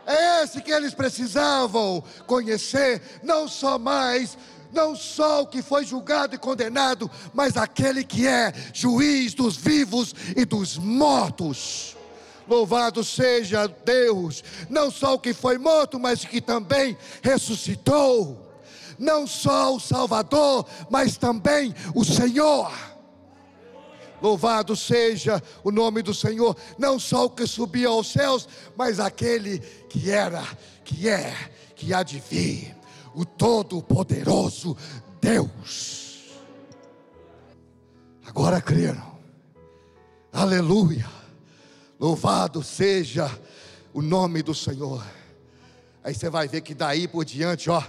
É 0.06 0.42
esse 0.42 0.60
que 0.60 0.72
eles 0.72 0.94
precisavam 0.94 2.02
conhecer, 2.26 3.20
não 3.22 3.48
só 3.48 3.78
mais 3.78 4.36
não 4.72 4.96
só 4.96 5.42
o 5.42 5.46
que 5.46 5.60
foi 5.60 5.84
julgado 5.84 6.34
e 6.34 6.38
condenado, 6.38 7.10
mas 7.34 7.58
aquele 7.58 8.02
que 8.02 8.26
é 8.26 8.52
juiz 8.72 9.34
dos 9.34 9.54
vivos 9.54 10.14
e 10.34 10.46
dos 10.46 10.78
mortos. 10.78 11.94
Louvado 12.48 13.04
seja 13.04 13.68
Deus, 13.68 14.42
não 14.68 14.90
só 14.90 15.14
o 15.14 15.18
que 15.18 15.32
foi 15.32 15.58
morto, 15.58 16.00
mas 16.00 16.24
que 16.24 16.40
também 16.40 16.96
ressuscitou. 17.22 18.41
Não 18.98 19.26
só 19.26 19.74
o 19.74 19.80
Salvador, 19.80 20.66
mas 20.90 21.16
também 21.16 21.74
o 21.94 22.04
Senhor. 22.04 22.72
Louvado 24.22 24.76
seja 24.76 25.42
o 25.64 25.72
nome 25.72 26.00
do 26.00 26.14
Senhor, 26.14 26.56
não 26.78 26.98
só 26.98 27.24
o 27.24 27.30
que 27.30 27.44
subia 27.44 27.88
aos 27.88 28.12
céus, 28.12 28.48
mas 28.76 29.00
aquele 29.00 29.58
que 29.88 30.10
era, 30.10 30.42
que 30.84 31.08
é, 31.08 31.34
que 31.74 31.92
há 31.92 32.04
de 32.04 32.20
vir, 32.20 32.76
o 33.14 33.24
Todo-Poderoso 33.24 34.76
Deus. 35.20 36.30
Agora 38.24 38.60
creram, 38.60 39.18
aleluia. 40.32 41.10
Louvado 41.98 42.62
seja 42.62 43.30
o 43.92 44.00
nome 44.00 44.42
do 44.42 44.54
Senhor. 44.54 45.04
Aí 46.02 46.14
você 46.14 46.30
vai 46.30 46.48
ver 46.48 46.60
que 46.60 46.74
daí 46.74 47.06
por 47.06 47.24
diante, 47.24 47.70
ó, 47.70 47.82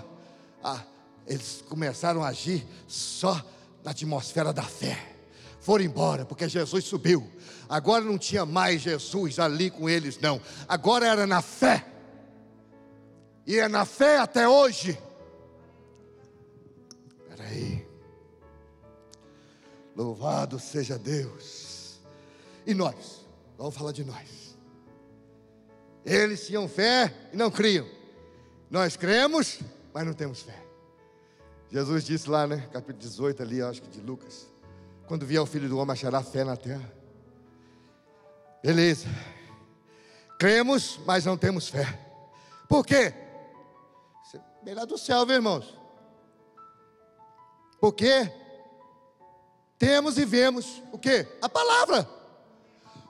ah, 0.63 0.83
eles 1.27 1.63
começaram 1.67 2.23
a 2.23 2.27
agir 2.27 2.65
só 2.87 3.41
na 3.83 3.91
atmosfera 3.91 4.51
da 4.51 4.63
fé. 4.63 5.13
Foram 5.59 5.85
embora, 5.85 6.25
porque 6.25 6.47
Jesus 6.49 6.83
subiu. 6.83 7.29
Agora 7.69 8.03
não 8.03 8.17
tinha 8.17 8.45
mais 8.45 8.81
Jesus 8.81 9.39
ali 9.39 9.69
com 9.69 9.89
eles, 9.89 10.19
não. 10.19 10.41
Agora 10.67 11.07
era 11.07 11.25
na 11.25 11.41
fé. 11.41 11.85
E 13.47 13.57
é 13.57 13.67
na 13.67 13.85
fé 13.85 14.17
até 14.17 14.47
hoje. 14.47 14.97
Espera 17.21 17.43
aí. 17.49 17.87
Louvado 19.95 20.59
seja 20.59 20.97
Deus. 20.97 21.99
E 22.65 22.73
nós? 22.73 23.25
Vamos 23.57 23.75
falar 23.75 23.91
de 23.91 24.03
nós. 24.03 24.57
Eles 26.05 26.45
tinham 26.45 26.67
fé 26.67 27.13
e 27.31 27.37
não 27.37 27.49
criam. 27.49 27.87
Nós 28.69 28.97
cremos, 28.97 29.59
mas 29.93 30.05
não 30.05 30.13
temos 30.13 30.41
fé. 30.41 30.72
Jesus 31.73 32.03
disse 32.03 32.29
lá, 32.29 32.45
né, 32.45 32.69
capítulo 32.71 32.99
18 32.99 33.41
ali, 33.41 33.59
acho 33.59 33.81
que 33.81 33.89
de 33.89 33.99
Lucas, 33.99 34.47
quando 35.07 35.25
vier 35.25 35.41
o 35.41 35.45
Filho 35.47 35.67
do 35.67 35.79
Homem 35.79 35.93
achará 35.93 36.21
fé 36.21 36.43
na 36.43 36.55
terra. 36.55 36.87
Beleza. 38.61 39.07
Cremos, 40.37 40.99
mas 41.03 41.25
não 41.25 41.35
temos 41.35 41.67
fé. 41.67 41.99
Por 42.69 42.85
quê? 42.85 43.11
Melhor 44.61 44.85
do 44.85 44.99
céu, 44.99 45.25
viu, 45.25 45.37
irmãos? 45.37 45.75
Porque 47.81 48.31
temos 49.79 50.19
e 50.19 50.25
vemos 50.25 50.79
o 50.91 50.99
que? 50.99 51.25
A 51.41 51.49
palavra. 51.49 52.07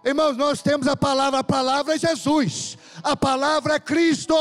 Irmãos, 0.06 0.38
nós 0.38 0.62
temos 0.62 0.88
a 0.88 0.96
palavra, 0.96 1.40
a 1.40 1.44
palavra 1.44 1.96
é 1.96 2.00
Jesus, 2.00 2.78
a 3.04 3.14
palavra 3.14 3.74
é 3.74 3.80
Cristo. 3.82 4.34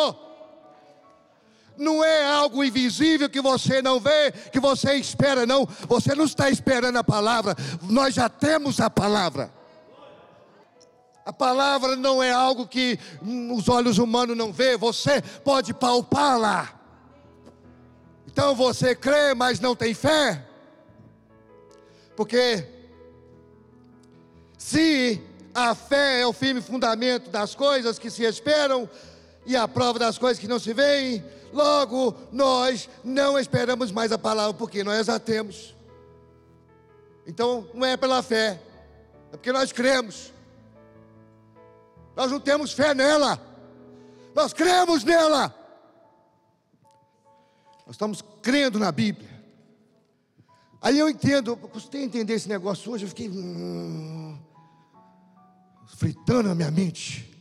Não 1.77 2.05
é 2.05 2.25
algo 2.27 2.63
invisível 2.63 3.29
que 3.29 3.41
você 3.41 3.81
não 3.81 3.99
vê, 3.99 4.33
que 4.53 4.61
você 4.61 4.95
espera, 4.95 5.47
não. 5.47 5.67
Você 5.89 6.15
não 6.15 6.25
está 6.25 6.51
esperando 6.51 6.97
a 6.97 7.05
palavra, 7.05 7.57
nós 7.83 8.15
já 8.15 8.29
temos 8.29 8.81
a 8.81 8.91
palavra. 8.91 9.53
A 11.25 11.33
palavra 11.33 11.95
não 11.95 12.23
é 12.23 12.33
algo 12.33 12.67
que 12.67 12.99
hum, 13.23 13.55
os 13.55 13.69
olhos 13.69 13.99
humanos 13.99 14.37
não 14.37 14.53
vê, 14.53 14.77
você 14.77 15.23
pode 15.45 15.73
palpá-la. 15.73 16.81
Então 18.27 18.55
você 18.55 18.95
crê, 18.95 19.35
mas 19.35 19.61
não 19.61 19.77
tem 19.77 19.95
fé. 19.95 20.45
Porque 22.17 22.67
se 24.59 25.21
a 25.55 25.75
fé 25.75 26.23
é 26.23 26.27
o 26.27 26.33
firme 26.33 26.61
fundamento 26.61 27.31
das 27.31 27.55
coisas 27.55 27.99
que 27.99 28.11
se 28.11 28.25
esperam 28.25 28.89
e 29.45 29.57
a 29.57 29.67
prova 29.67 29.99
das 29.99 30.19
coisas 30.19 30.39
que 30.39 30.49
não 30.49 30.59
se 30.59 30.73
veem. 30.73 31.25
Logo, 31.53 32.15
nós 32.31 32.89
não 33.05 33.39
esperamos 33.39 33.93
mais 33.93 34.11
a 34.13 34.19
palavra, 34.19 34.55
porque 34.55 34.83
nós 34.83 35.09
a 35.09 35.19
temos. 35.19 35.75
Então, 37.27 37.69
não 37.75 37.87
é 37.87 37.97
pela 37.97 38.23
fé, 38.23 38.61
é 39.33 39.37
porque 39.37 39.53
nós 39.53 39.71
cremos. 39.73 40.33
Nós 42.17 42.31
não 42.31 42.41
temos 42.41 42.73
fé 42.73 42.95
nela, 42.95 43.41
nós 44.35 44.53
cremos 44.53 45.05
nela. 45.05 45.55
Nós 47.87 47.95
estamos 47.95 48.23
crendo 48.41 48.79
na 48.79 48.93
Bíblia. 48.93 49.31
Aí 50.81 50.99
eu 50.99 51.09
entendo, 51.09 51.53
eu 51.53 51.57
custei 51.57 52.03
entender 52.03 52.35
esse 52.35 52.49
negócio 52.49 52.91
hoje, 52.91 53.05
eu 53.05 53.09
fiquei. 53.09 53.29
Hum, 53.29 54.39
fritando 55.87 56.51
a 56.51 56.55
minha 56.55 56.71
mente. 56.71 57.32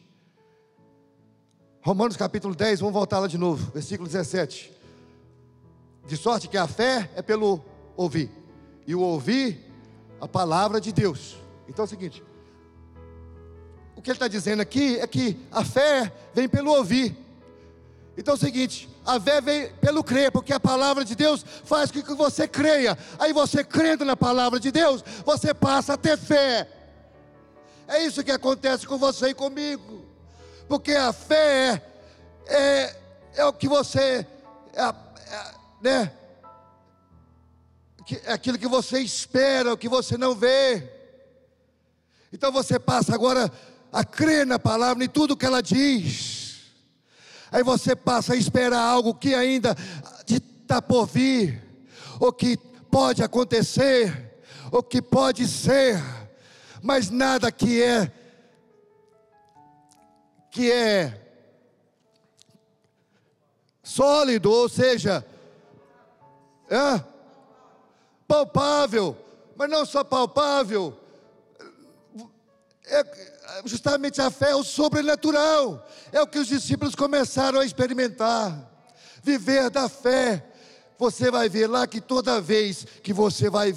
Romanos 1.84 2.16
capítulo 2.16 2.54
10, 2.54 2.80
vamos 2.80 2.94
voltar 2.94 3.18
lá 3.18 3.26
de 3.26 3.40
novo, 3.40 3.72
versículo 3.72 4.08
17. 4.08 4.72
De 6.06 6.16
sorte 6.16 6.48
que 6.48 6.58
a 6.58 6.68
fé 6.68 7.10
é 7.16 7.24
pelo 7.24 7.60
ouvir, 7.98 8.30
e 8.86 8.94
o 8.94 9.00
ouvir 9.00 9.66
a 10.20 10.28
palavra 10.28 10.80
de 10.80 10.92
Deus. 10.92 11.38
Então 11.68 11.84
é 11.84 11.88
o 11.88 11.90
seguinte: 11.90 12.24
o 13.96 14.02
que 14.02 14.12
ele 14.12 14.16
está 14.16 14.28
dizendo 14.28 14.62
aqui 14.62 15.00
é 15.00 15.08
que 15.08 15.36
a 15.52 15.66
fé 15.66 16.14
vem 16.36 16.48
pelo 16.48 16.72
ouvir. 16.72 17.18
Então 18.16 18.36
é 18.36 18.38
o 18.38 18.40
seguinte: 18.40 18.88
a 19.04 19.20
fé 19.20 19.42
vem 19.42 19.74
pelo 19.82 20.04
crer, 20.04 20.32
porque 20.32 20.54
a 20.54 20.60
palavra 20.60 21.04
de 21.04 21.16
Deus 21.16 21.44
faz 21.64 21.90
com 21.90 22.04
que 22.04 22.14
você 22.14 22.48
creia. 22.48 22.96
Aí 23.18 23.34
você 23.34 23.64
crendo 23.64 24.06
na 24.06 24.16
palavra 24.16 24.60
de 24.60 24.72
Deus, 24.72 25.04
você 25.26 25.52
passa 25.52 25.94
a 25.94 25.98
ter 25.98 26.16
fé. 26.16 26.70
É 27.88 28.06
isso 28.06 28.24
que 28.24 28.32
acontece 28.32 28.86
com 28.86 29.00
você 29.00 29.30
e 29.30 29.34
comigo. 29.34 30.11
Porque 30.72 30.94
a 30.94 31.12
fé 31.12 31.84
é, 32.48 32.56
é, 32.56 32.96
é 33.36 33.46
o 33.46 33.52
que 33.52 33.68
você, 33.68 34.26
é, 34.74 34.82
é, 34.82 35.54
né? 35.82 36.14
É 38.24 38.32
aquilo 38.32 38.58
que 38.58 38.70
você 38.70 39.00
espera, 39.00 39.74
o 39.74 39.78
que 39.78 39.90
você 39.90 40.18
não 40.18 40.34
vê. 40.34 40.90
Então 42.32 42.54
você 42.54 42.80
passa 42.80 43.14
agora 43.14 43.52
a 43.92 44.06
crer 44.06 44.48
na 44.48 44.58
palavra, 44.58 45.04
em 45.04 45.10
tudo 45.10 45.36
que 45.36 45.46
ela 45.46 45.62
diz. 45.62 46.62
Aí 47.52 47.64
você 47.64 47.94
passa 47.94 48.32
a 48.32 48.38
esperar 48.38 48.80
algo 48.80 49.14
que 49.14 49.36
ainda 49.36 49.76
está 50.26 50.82
por 50.82 51.06
vir. 51.06 51.62
o 52.18 52.32
que 52.32 52.56
pode 52.90 53.22
acontecer, 53.22 54.40
o 54.72 54.82
que 54.82 55.02
pode 55.02 55.46
ser, 55.50 56.02
mas 56.82 57.10
nada 57.10 57.52
que 57.52 57.84
é 57.84 58.21
que 60.52 60.70
é 60.70 61.18
sólido, 63.82 64.52
ou 64.52 64.68
seja, 64.68 65.26
é, 66.70 67.04
palpável, 68.28 69.18
mas 69.56 69.70
não 69.70 69.86
só 69.86 70.04
palpável, 70.04 70.98
é 72.86 73.06
justamente 73.66 74.22
a 74.22 74.30
fé 74.30 74.52
é 74.52 74.56
o 74.56 74.64
sobrenatural, 74.64 75.88
é 76.12 76.22
o 76.22 76.28
que 76.28 76.40
os 76.40 76.48
discípulos 76.48 76.96
começaram 76.96 77.60
a 77.60 77.66
experimentar, 77.66 78.70
viver 79.24 79.70
da 79.70 79.88
fé. 79.88 80.46
Você 80.98 81.32
vai 81.32 81.50
ver 81.50 81.68
lá 81.68 81.88
que 81.88 82.00
toda 82.02 82.42
vez 82.42 82.86
que 83.02 83.14
você 83.14 83.50
vai 83.50 83.72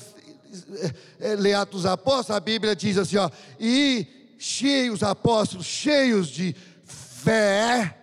é, 1.21 1.33
é, 1.33 1.37
ler 1.37 1.55
Atos 1.55 1.87
Apóstolos, 1.87 2.37
a 2.37 2.41
Bíblia 2.41 2.77
diz 2.77 2.99
assim: 2.99 3.17
ó, 3.17 3.31
e 3.59 4.24
cheios 4.39 5.03
apóstolos, 5.03 5.67
cheios 5.67 6.29
de 6.29 6.55
fé 6.85 7.99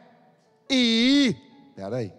e. 0.69 1.35
Peraí. 1.75 2.13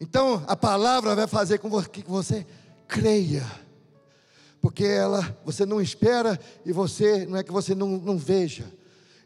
Então 0.00 0.42
a 0.46 0.56
palavra 0.56 1.14
vai 1.14 1.26
fazer 1.26 1.58
com 1.58 1.82
que 1.82 2.02
você 2.06 2.46
creia 2.88 3.44
porque 4.60 4.84
ela, 4.84 5.36
você 5.44 5.64
não 5.64 5.80
espera 5.80 6.38
e 6.64 6.72
você, 6.72 7.24
não 7.26 7.38
é 7.38 7.42
que 7.42 7.52
você 7.52 7.74
não, 7.74 7.88
não 7.88 8.18
veja. 8.18 8.64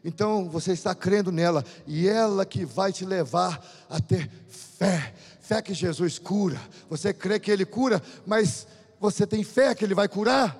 Então 0.03 0.49
você 0.49 0.71
está 0.71 0.95
crendo 0.95 1.31
nela 1.31 1.63
e 1.85 2.07
ela 2.07 2.45
que 2.45 2.63
vai 2.63 2.93
te 2.93 3.05
levar 3.05 3.63
a 3.89 3.99
ter 3.99 4.29
fé. 4.47 5.13
Fé 5.41 5.61
que 5.61 5.73
Jesus 5.73 6.17
cura. 6.17 6.59
Você 6.89 7.13
crê 7.13 7.39
que 7.39 7.51
Ele 7.51 7.65
cura, 7.65 8.01
mas 8.25 8.67
você 8.99 9.27
tem 9.27 9.43
fé 9.43 9.75
que 9.75 9.83
Ele 9.83 9.93
vai 9.93 10.07
curar? 10.07 10.59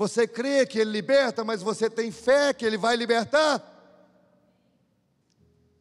Você 0.00 0.26
crê 0.26 0.64
que 0.64 0.78
Ele 0.78 0.92
liberta, 0.92 1.44
mas 1.44 1.60
você 1.60 1.90
tem 1.90 2.10
fé 2.10 2.54
que 2.54 2.64
Ele 2.64 2.78
vai 2.78 2.96
libertar? 2.96 3.62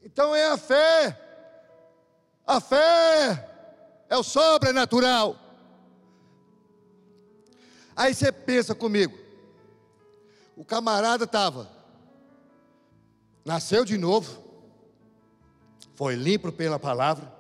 Então 0.04 0.36
é 0.36 0.46
a 0.52 0.58
fé. 0.58 1.18
A 2.46 2.60
fé 2.60 3.50
é 4.10 4.18
o 4.18 4.22
sobrenatural. 4.22 5.38
Aí 7.96 8.14
você 8.14 8.30
pensa 8.30 8.76
comigo, 8.76 9.18
o 10.54 10.66
camarada 10.66 11.24
estava, 11.24 11.70
nasceu 13.46 13.86
de 13.86 13.98
novo, 13.98 14.44
foi 15.96 16.16
limpo 16.16 16.52
pela 16.52 16.78
palavra, 16.78 17.34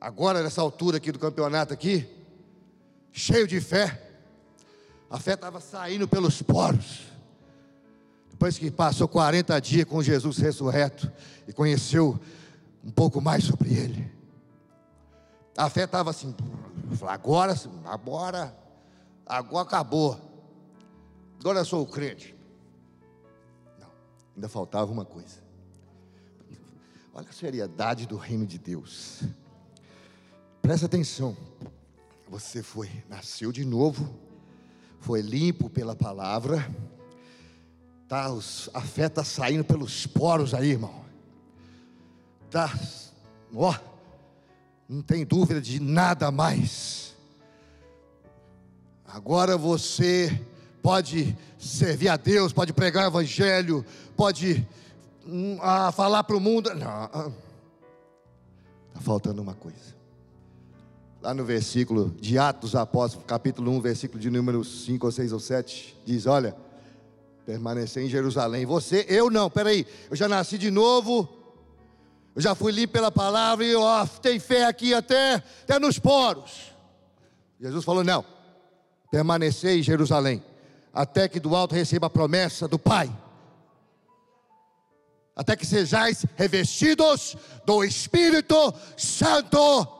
agora 0.00 0.42
nessa 0.42 0.60
altura 0.60 0.96
aqui 0.96 1.12
do 1.12 1.18
campeonato 1.20 1.72
aqui, 1.72 2.08
cheio 3.12 3.46
de 3.46 3.60
fé, 3.60 4.07
a 5.10 5.18
fé 5.18 5.34
estava 5.34 5.60
saindo 5.60 6.06
pelos 6.06 6.42
poros. 6.42 7.06
Depois 8.30 8.58
que 8.58 8.70
passou 8.70 9.08
40 9.08 9.60
dias 9.60 9.84
com 9.84 10.02
Jesus 10.02 10.38
ressurreto 10.38 11.10
e 11.46 11.52
conheceu 11.52 12.18
um 12.84 12.90
pouco 12.90 13.20
mais 13.20 13.44
sobre 13.44 13.74
ele, 13.74 14.12
a 15.56 15.68
fé 15.68 15.84
estava 15.84 16.10
assim, 16.10 16.34
agora, 17.06 17.54
agora 17.84 18.56
agora 19.28 19.66
acabou. 19.66 20.18
Agora 21.38 21.60
eu 21.60 21.64
sou 21.64 21.82
o 21.82 21.86
crente. 21.86 22.34
Não, 23.78 23.90
ainda 24.34 24.48
faltava 24.48 24.90
uma 24.90 25.04
coisa. 25.04 25.46
Olha 27.12 27.28
a 27.28 27.32
seriedade 27.32 28.06
do 28.06 28.16
reino 28.16 28.46
de 28.46 28.58
Deus. 28.58 29.22
Presta 30.62 30.86
atenção. 30.86 31.36
Você 32.28 32.62
foi, 32.62 32.90
nasceu 33.08 33.52
de 33.52 33.64
novo, 33.64 34.08
foi 35.00 35.20
limpo 35.20 35.68
pela 35.68 35.94
palavra. 35.94 36.68
Tá, 38.08 38.30
os, 38.30 38.70
a 38.72 38.80
fé 38.80 39.06
está 39.06 39.22
saindo 39.22 39.64
pelos 39.64 40.06
poros 40.06 40.54
aí, 40.54 40.70
irmão. 40.70 41.04
Tá, 42.50 42.72
ó, 43.54 43.74
não 44.88 45.02
tem 45.02 45.24
dúvida 45.24 45.60
de 45.60 45.78
nada 45.80 46.30
mais 46.30 47.08
Agora 49.08 49.56
você 49.56 50.38
pode 50.82 51.34
servir 51.58 52.08
a 52.08 52.16
Deus, 52.16 52.52
pode 52.52 52.74
pregar 52.74 53.04
o 53.04 53.08
Evangelho, 53.08 53.84
pode 54.14 54.66
hum, 55.26 55.58
ah, 55.62 55.90
falar 55.90 56.22
para 56.24 56.36
o 56.36 56.40
mundo. 56.40 56.74
Não, 56.74 57.04
está 58.88 59.00
faltando 59.00 59.40
uma 59.40 59.54
coisa. 59.54 59.97
Lá 61.20 61.34
no 61.34 61.44
versículo 61.44 62.14
de 62.20 62.38
Atos 62.38 62.76
Apóstolos, 62.76 63.26
capítulo 63.26 63.72
1, 63.72 63.80
versículo 63.80 64.20
de 64.20 64.30
número 64.30 64.64
5 64.64 65.04
ou 65.04 65.10
6 65.10 65.32
ou 65.32 65.40
7, 65.40 65.96
diz: 66.06 66.26
Olha, 66.26 66.54
permanecer 67.44 68.04
em 68.04 68.08
Jerusalém. 68.08 68.64
Você, 68.64 69.04
eu 69.08 69.28
não, 69.28 69.50
peraí, 69.50 69.84
eu 70.08 70.16
já 70.16 70.28
nasci 70.28 70.56
de 70.56 70.70
novo, 70.70 71.28
eu 72.36 72.40
já 72.40 72.54
fui 72.54 72.70
limpo 72.70 72.92
pela 72.92 73.10
palavra 73.10 73.64
e 73.64 73.74
ó, 73.74 74.06
tem 74.06 74.38
fé 74.38 74.64
aqui 74.64 74.94
até, 74.94 75.42
até 75.62 75.78
nos 75.80 75.98
poros. 75.98 76.72
Jesus 77.60 77.84
falou: 77.84 78.04
Não 78.04 78.24
permanecer 79.10 79.76
em 79.76 79.82
Jerusalém, 79.82 80.42
até 80.92 81.28
que 81.28 81.40
do 81.40 81.54
alto 81.56 81.74
receba 81.74 82.06
a 82.06 82.10
promessa 82.10 82.68
do 82.68 82.78
Pai, 82.78 83.10
até 85.34 85.56
que 85.56 85.66
sejais 85.66 86.24
revestidos 86.36 87.36
do 87.66 87.82
Espírito 87.82 88.72
Santo. 88.96 89.97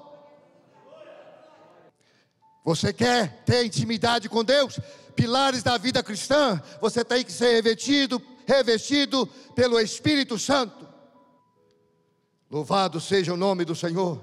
Você 2.68 2.92
quer 2.92 3.42
ter 3.46 3.64
intimidade 3.64 4.28
com 4.28 4.44
Deus? 4.44 4.78
Pilares 5.16 5.62
da 5.62 5.78
vida 5.78 6.02
cristã, 6.02 6.62
você 6.82 7.02
tem 7.02 7.24
que 7.24 7.32
ser 7.32 7.54
revestido, 7.54 8.20
revestido 8.46 9.26
pelo 9.54 9.80
Espírito 9.80 10.38
Santo. 10.38 10.86
Louvado 12.50 13.00
seja 13.00 13.32
o 13.32 13.38
nome 13.38 13.64
do 13.64 13.74
Senhor. 13.74 14.22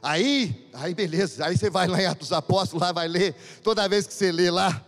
Aí, 0.00 0.70
aí 0.72 0.94
beleza, 0.94 1.44
aí 1.44 1.58
você 1.58 1.68
vai 1.68 1.88
lá 1.88 2.00
em 2.00 2.06
Atos 2.06 2.32
Apóstolos, 2.32 2.80
lá 2.80 2.92
vai 2.92 3.08
ler, 3.08 3.34
toda 3.64 3.88
vez 3.88 4.06
que 4.06 4.14
você 4.14 4.30
lê 4.30 4.48
lá, 4.48 4.80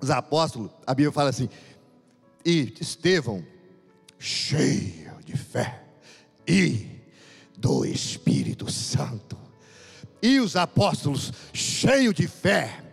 os 0.00 0.10
apóstolos, 0.10 0.70
a 0.86 0.94
Bíblia 0.94 1.10
fala 1.10 1.30
assim, 1.30 1.48
e 2.44 2.72
Estevão, 2.80 3.44
cheio 4.16 5.18
de 5.24 5.36
fé 5.36 5.82
e 6.46 6.97
do 7.58 7.84
Espírito 7.84 8.70
Santo, 8.70 9.36
e 10.22 10.40
os 10.40 10.56
apóstolos, 10.56 11.32
cheios 11.52 12.14
de 12.14 12.26
fé 12.26 12.84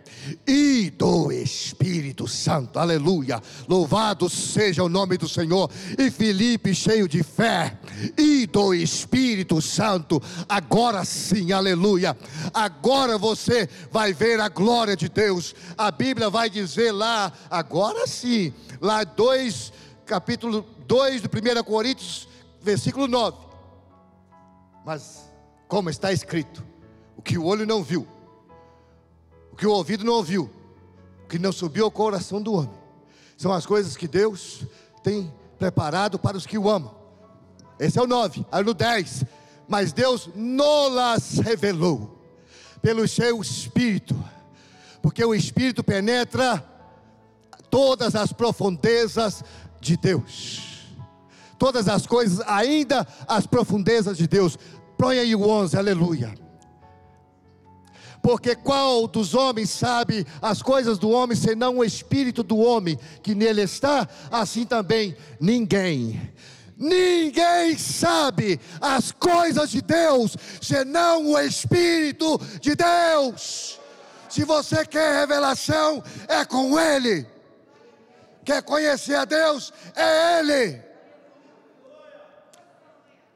e 0.46 0.90
do 0.90 1.30
Espírito 1.30 2.26
Santo, 2.26 2.78
aleluia. 2.78 3.40
Louvado 3.68 4.28
seja 4.28 4.82
o 4.82 4.88
nome 4.88 5.16
do 5.16 5.28
Senhor. 5.28 5.70
E 5.98 6.10
Felipe, 6.10 6.74
cheio 6.74 7.08
de 7.08 7.22
fé 7.22 7.78
e 8.16 8.46
do 8.46 8.74
Espírito 8.74 9.60
Santo, 9.60 10.20
agora 10.48 11.04
sim, 11.04 11.52
aleluia. 11.52 12.16
Agora 12.52 13.16
você 13.18 13.68
vai 13.90 14.12
ver 14.12 14.40
a 14.40 14.48
glória 14.48 14.96
de 14.96 15.08
Deus. 15.08 15.54
A 15.76 15.90
Bíblia 15.90 16.28
vai 16.28 16.50
dizer 16.50 16.90
lá, 16.92 17.32
agora 17.50 18.06
sim, 18.06 18.52
lá 18.80 19.04
2, 19.04 19.72
capítulo 20.04 20.66
2 20.86 21.22
do 21.22 21.28
1 21.28 21.62
Coríntios, 21.64 22.28
versículo 22.62 23.06
9. 23.06 23.45
Mas, 24.86 25.28
como 25.66 25.90
está 25.90 26.12
escrito, 26.12 26.64
o 27.16 27.20
que 27.20 27.36
o 27.36 27.44
olho 27.44 27.66
não 27.66 27.82
viu, 27.82 28.06
o 29.50 29.56
que 29.56 29.66
o 29.66 29.72
ouvido 29.72 30.04
não 30.04 30.12
ouviu, 30.12 30.48
o 31.24 31.26
que 31.26 31.40
não 31.40 31.50
subiu 31.50 31.86
ao 31.86 31.90
coração 31.90 32.40
do 32.40 32.54
homem, 32.54 32.70
são 33.36 33.52
as 33.52 33.66
coisas 33.66 33.96
que 33.96 34.06
Deus 34.06 34.62
tem 35.02 35.34
preparado 35.58 36.20
para 36.20 36.36
os 36.36 36.46
que 36.46 36.56
o 36.56 36.70
amam. 36.70 36.94
Esse 37.80 37.98
é 37.98 38.02
o 38.02 38.06
9, 38.06 38.46
aí 38.52 38.62
no 38.62 38.72
10, 38.72 39.24
mas 39.66 39.92
Deus 39.92 40.30
nolas 40.36 41.38
revelou 41.38 42.22
pelo 42.80 43.08
seu 43.08 43.40
Espírito, 43.40 44.14
porque 45.02 45.24
o 45.24 45.34
Espírito 45.34 45.82
penetra 45.82 46.64
todas 47.68 48.14
as 48.14 48.32
profundezas 48.32 49.42
de 49.80 49.96
Deus, 49.96 50.76
todas 51.58 51.88
as 51.88 52.06
coisas, 52.06 52.40
ainda 52.46 53.06
as 53.26 53.46
profundezas 53.46 54.16
de 54.16 54.26
Deus. 54.26 54.58
Põe 54.98 55.18
aí 55.18 55.34
o 55.34 55.48
11, 55.48 55.76
aleluia 55.76 56.46
porque 58.26 58.56
qual 58.56 59.06
dos 59.06 59.34
homens 59.34 59.70
sabe 59.70 60.26
as 60.42 60.60
coisas 60.60 60.98
do 60.98 61.08
homem 61.10 61.36
senão 61.36 61.78
o 61.78 61.84
espírito 61.84 62.42
do 62.42 62.58
homem 62.58 62.98
que 63.22 63.36
nele 63.36 63.62
está? 63.62 64.08
Assim 64.32 64.66
também 64.66 65.16
ninguém. 65.38 66.32
Ninguém 66.76 67.78
sabe 67.78 68.60
as 68.80 69.12
coisas 69.12 69.70
de 69.70 69.80
Deus 69.80 70.36
senão 70.60 71.30
o 71.30 71.38
Espírito 71.38 72.38
de 72.60 72.74
Deus. 72.74 73.80
Se 74.28 74.44
você 74.44 74.84
quer 74.84 75.20
revelação, 75.20 76.02
é 76.26 76.44
com 76.44 76.78
Ele. 76.78 77.24
Quer 78.44 78.60
conhecer 78.62 79.14
a 79.14 79.24
Deus? 79.24 79.72
É 79.94 80.40
Ele. 80.40 80.82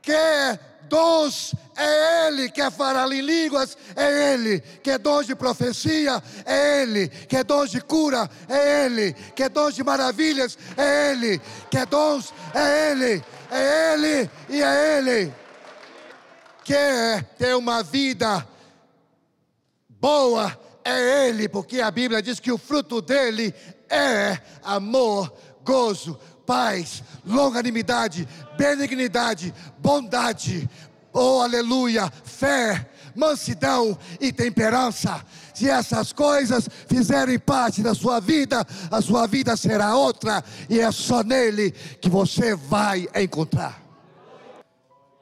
Quer 0.02 0.69
dons, 0.90 1.54
é 1.76 2.26
Ele. 2.26 2.50
Quer 2.50 2.70
falar 2.70 3.10
em 3.12 3.20
línguas, 3.20 3.78
é 3.94 4.34
Ele. 4.34 4.60
Quer 4.82 4.98
dons 4.98 5.26
de 5.26 5.36
profecia, 5.36 6.22
é 6.44 6.82
Ele. 6.82 7.08
Quer 7.08 7.44
dons 7.44 7.70
de 7.70 7.80
cura, 7.80 8.28
é 8.48 8.84
Ele. 8.84 9.14
Quer 9.34 9.48
dons 9.48 9.74
de 9.74 9.84
maravilhas, 9.84 10.58
é 10.76 11.12
Ele. 11.12 11.40
Quer 11.70 11.86
dons, 11.86 12.34
é 12.52 12.90
Ele. 12.90 13.24
É 13.50 13.94
Ele 13.94 14.30
e 14.48 14.62
é 14.62 14.98
Ele. 14.98 15.32
Quer 16.64 17.22
ter 17.38 17.56
uma 17.56 17.82
vida 17.82 18.46
boa, 19.88 20.58
é 20.84 21.28
Ele, 21.28 21.48
porque 21.48 21.80
a 21.80 21.90
Bíblia 21.90 22.20
diz 22.20 22.40
que 22.40 22.52
o 22.52 22.58
fruto 22.58 23.00
dele 23.00 23.54
é 23.88 24.38
amor, 24.62 25.32
gozo, 25.62 26.18
paz, 26.50 27.04
longanimidade, 27.24 28.26
benignidade, 28.58 29.54
bondade, 29.78 30.68
oh 31.12 31.40
aleluia, 31.42 32.10
fé, 32.24 32.90
mansidão 33.14 33.96
e 34.20 34.32
temperança. 34.32 35.24
Se 35.54 35.70
essas 35.70 36.12
coisas 36.12 36.68
fizerem 36.88 37.38
parte 37.38 37.84
da 37.84 37.94
sua 37.94 38.18
vida, 38.18 38.66
a 38.90 39.00
sua 39.00 39.28
vida 39.28 39.56
será 39.56 39.94
outra, 39.94 40.42
e 40.68 40.80
é 40.80 40.90
só 40.90 41.22
nele 41.22 41.70
que 41.70 42.10
você 42.10 42.56
vai 42.56 43.06
encontrar. 43.14 43.80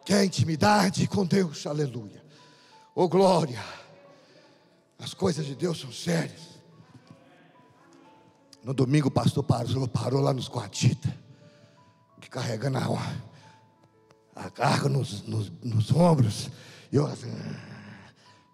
É 0.09 0.25
intimidade 0.25 1.07
com 1.07 1.27
Deus, 1.27 1.67
aleluia. 1.67 2.25
Oh 2.95 3.07
glória. 3.07 3.63
As 4.99 5.13
coisas 5.13 5.45
de 5.45 5.55
Deus 5.55 5.79
são 5.79 5.93
sérias. 5.93 6.48
No 8.63 8.75
domingo 8.75 9.09
o 9.09 9.11
pastor 9.11 9.43
parou, 9.45 9.89
parou 9.89 10.21
lá 10.21 10.33
nos 10.33 10.49
quartitas, 10.49 11.13
carregando 12.31 12.79
a, 12.79 12.85
a 14.37 14.51
carga 14.51 14.89
nos, 14.89 15.23
nos, 15.27 15.51
nos 15.63 15.91
ombros. 15.93 16.51
E 16.93 16.97
eu 16.97 17.07
assim, 17.07 17.33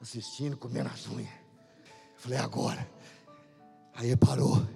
assistindo, 0.00 0.56
comendo 0.56 0.90
as 0.92 1.06
unhas. 1.08 1.32
Falei, 2.16 2.38
agora. 2.38 2.88
Aí 3.94 4.08
ele 4.08 4.16
parou. 4.16 4.66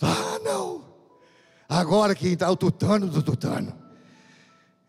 Ah, 0.00 0.38
não. 0.42 0.84
Agora 1.68 2.14
quem 2.14 2.32
está 2.32 2.50
o 2.50 2.56
tutano 2.56 3.06
do 3.08 3.22
tutano. 3.22 3.72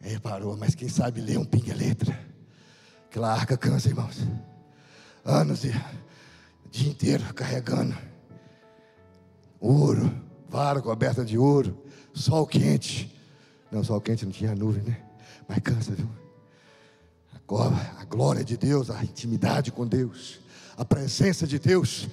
Aí 0.01 0.19
parou, 0.19 0.55
mas 0.57 0.75
quem 0.75 0.89
sabe 0.89 1.21
ler 1.21 1.37
um 1.37 1.45
pinga-letra. 1.45 2.17
Aquela 3.07 3.31
arca 3.31 3.57
cansa, 3.57 3.89
irmãos 3.89 4.17
anos 5.25 5.65
e 5.65 5.73
dia 6.69 6.91
inteiro 6.91 7.33
carregando 7.33 7.97
ouro, 9.65 10.11
vara 10.47 10.81
coberta 10.81 11.25
de 11.25 11.37
ouro, 11.37 11.77
sol 12.13 12.45
quente. 12.45 13.13
Não, 13.71 13.83
sol 13.83 13.99
quente 13.99 14.25
não 14.25 14.31
tinha 14.31 14.55
nuvem, 14.55 14.83
né? 14.83 14.97
Mas 15.47 15.59
cansa, 15.59 15.93
viu? 15.93 16.07
Agora, 17.33 17.75
a 17.99 18.05
glória 18.05 18.43
de 18.43 18.57
Deus, 18.57 18.89
a 18.89 19.03
intimidade 19.03 19.71
com 19.71 19.85
Deus, 19.85 20.39
a 20.77 20.85
presença 20.85 21.45
de 21.45 21.59
Deus 21.59 22.07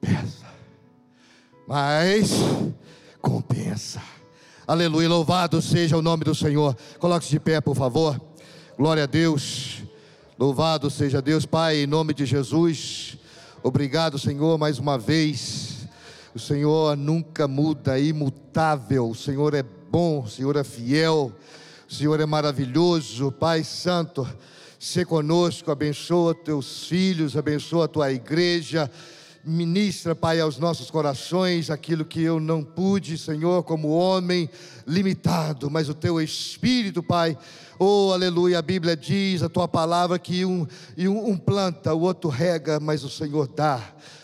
pesa, 0.00 0.46
mas 1.66 2.30
compensa. 3.20 4.02
Aleluia, 4.66 5.08
louvado 5.08 5.62
seja 5.62 5.96
o 5.96 6.02
nome 6.02 6.24
do 6.24 6.34
Senhor. 6.34 6.76
Coloque-se 6.98 7.30
de 7.30 7.40
pé, 7.40 7.60
por 7.60 7.74
favor. 7.74 8.20
Glória 8.76 9.04
a 9.04 9.06
Deus. 9.06 9.82
Louvado 10.38 10.90
seja 10.90 11.22
Deus, 11.22 11.46
Pai, 11.46 11.78
em 11.78 11.86
nome 11.86 12.14
de 12.14 12.26
Jesus. 12.26 13.16
Obrigado, 13.62 14.18
Senhor, 14.18 14.58
mais 14.58 14.78
uma 14.78 14.98
vez. 14.98 15.77
O 16.38 16.40
Senhor 16.40 16.96
nunca 16.96 17.48
muda, 17.48 17.98
é 17.98 18.04
imutável. 18.04 19.10
O 19.10 19.14
Senhor 19.14 19.54
é 19.54 19.62
bom, 19.64 20.22
o 20.22 20.28
Senhor 20.28 20.54
é 20.54 20.62
fiel, 20.62 21.32
o 21.90 21.92
Senhor 21.92 22.20
é 22.20 22.26
maravilhoso, 22.26 23.32
Pai 23.32 23.64
Santo. 23.64 24.24
Se 24.78 25.04
conosco, 25.04 25.72
abençoa 25.72 26.36
teus 26.36 26.86
filhos, 26.86 27.36
abençoa 27.36 27.86
a 27.86 27.88
tua 27.88 28.12
igreja. 28.12 28.88
Ministra, 29.44 30.14
Pai, 30.14 30.38
aos 30.38 30.58
nossos 30.58 30.92
corações 30.92 31.70
aquilo 31.70 32.04
que 32.04 32.22
eu 32.22 32.38
não 32.38 32.62
pude, 32.62 33.18
Senhor, 33.18 33.64
como 33.64 33.88
homem 33.88 34.48
limitado, 34.86 35.68
mas 35.68 35.88
o 35.88 35.94
teu 35.94 36.20
Espírito, 36.20 37.02
Pai 37.02 37.36
Oh, 37.80 38.10
aleluia, 38.12 38.58
a 38.58 38.62
Bíblia 38.62 38.96
diz, 38.96 39.40
a 39.40 39.48
tua 39.48 39.68
palavra, 39.68 40.18
que 40.18 40.44
um, 40.44 40.66
um, 40.98 41.30
um 41.30 41.36
planta, 41.36 41.94
o 41.94 42.00
outro 42.00 42.28
rega, 42.28 42.80
mas 42.80 43.04
o 43.04 43.08
Senhor 43.08 43.46
dá 43.46 43.80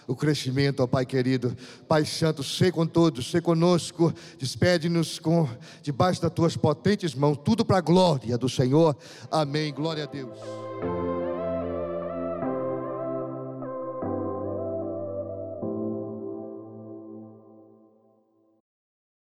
o 0.07 0.15
crescimento, 0.15 0.81
ó 0.81 0.87
Pai 0.87 1.07
querido. 1.07 1.57
Pai 1.89 2.05
Santo, 2.05 2.43
sei 2.43 2.71
com 2.71 2.87
todos, 2.87 3.31
sei 3.31 3.41
conosco, 3.41 4.13
despede-nos 4.39 5.19
com 5.19 5.49
debaixo 5.83 6.21
das 6.21 6.33
tuas 6.33 6.57
potentes 6.57 7.15
mãos, 7.15 7.39
tudo 7.45 7.65
para 7.65 7.79
a 7.79 7.83
glória 7.83 8.37
do 8.39 8.49
Senhor. 8.49 8.97
Amém. 9.31 9.73
Glória 9.73 10.05
a 10.05 10.07
Deus. 10.07 11.34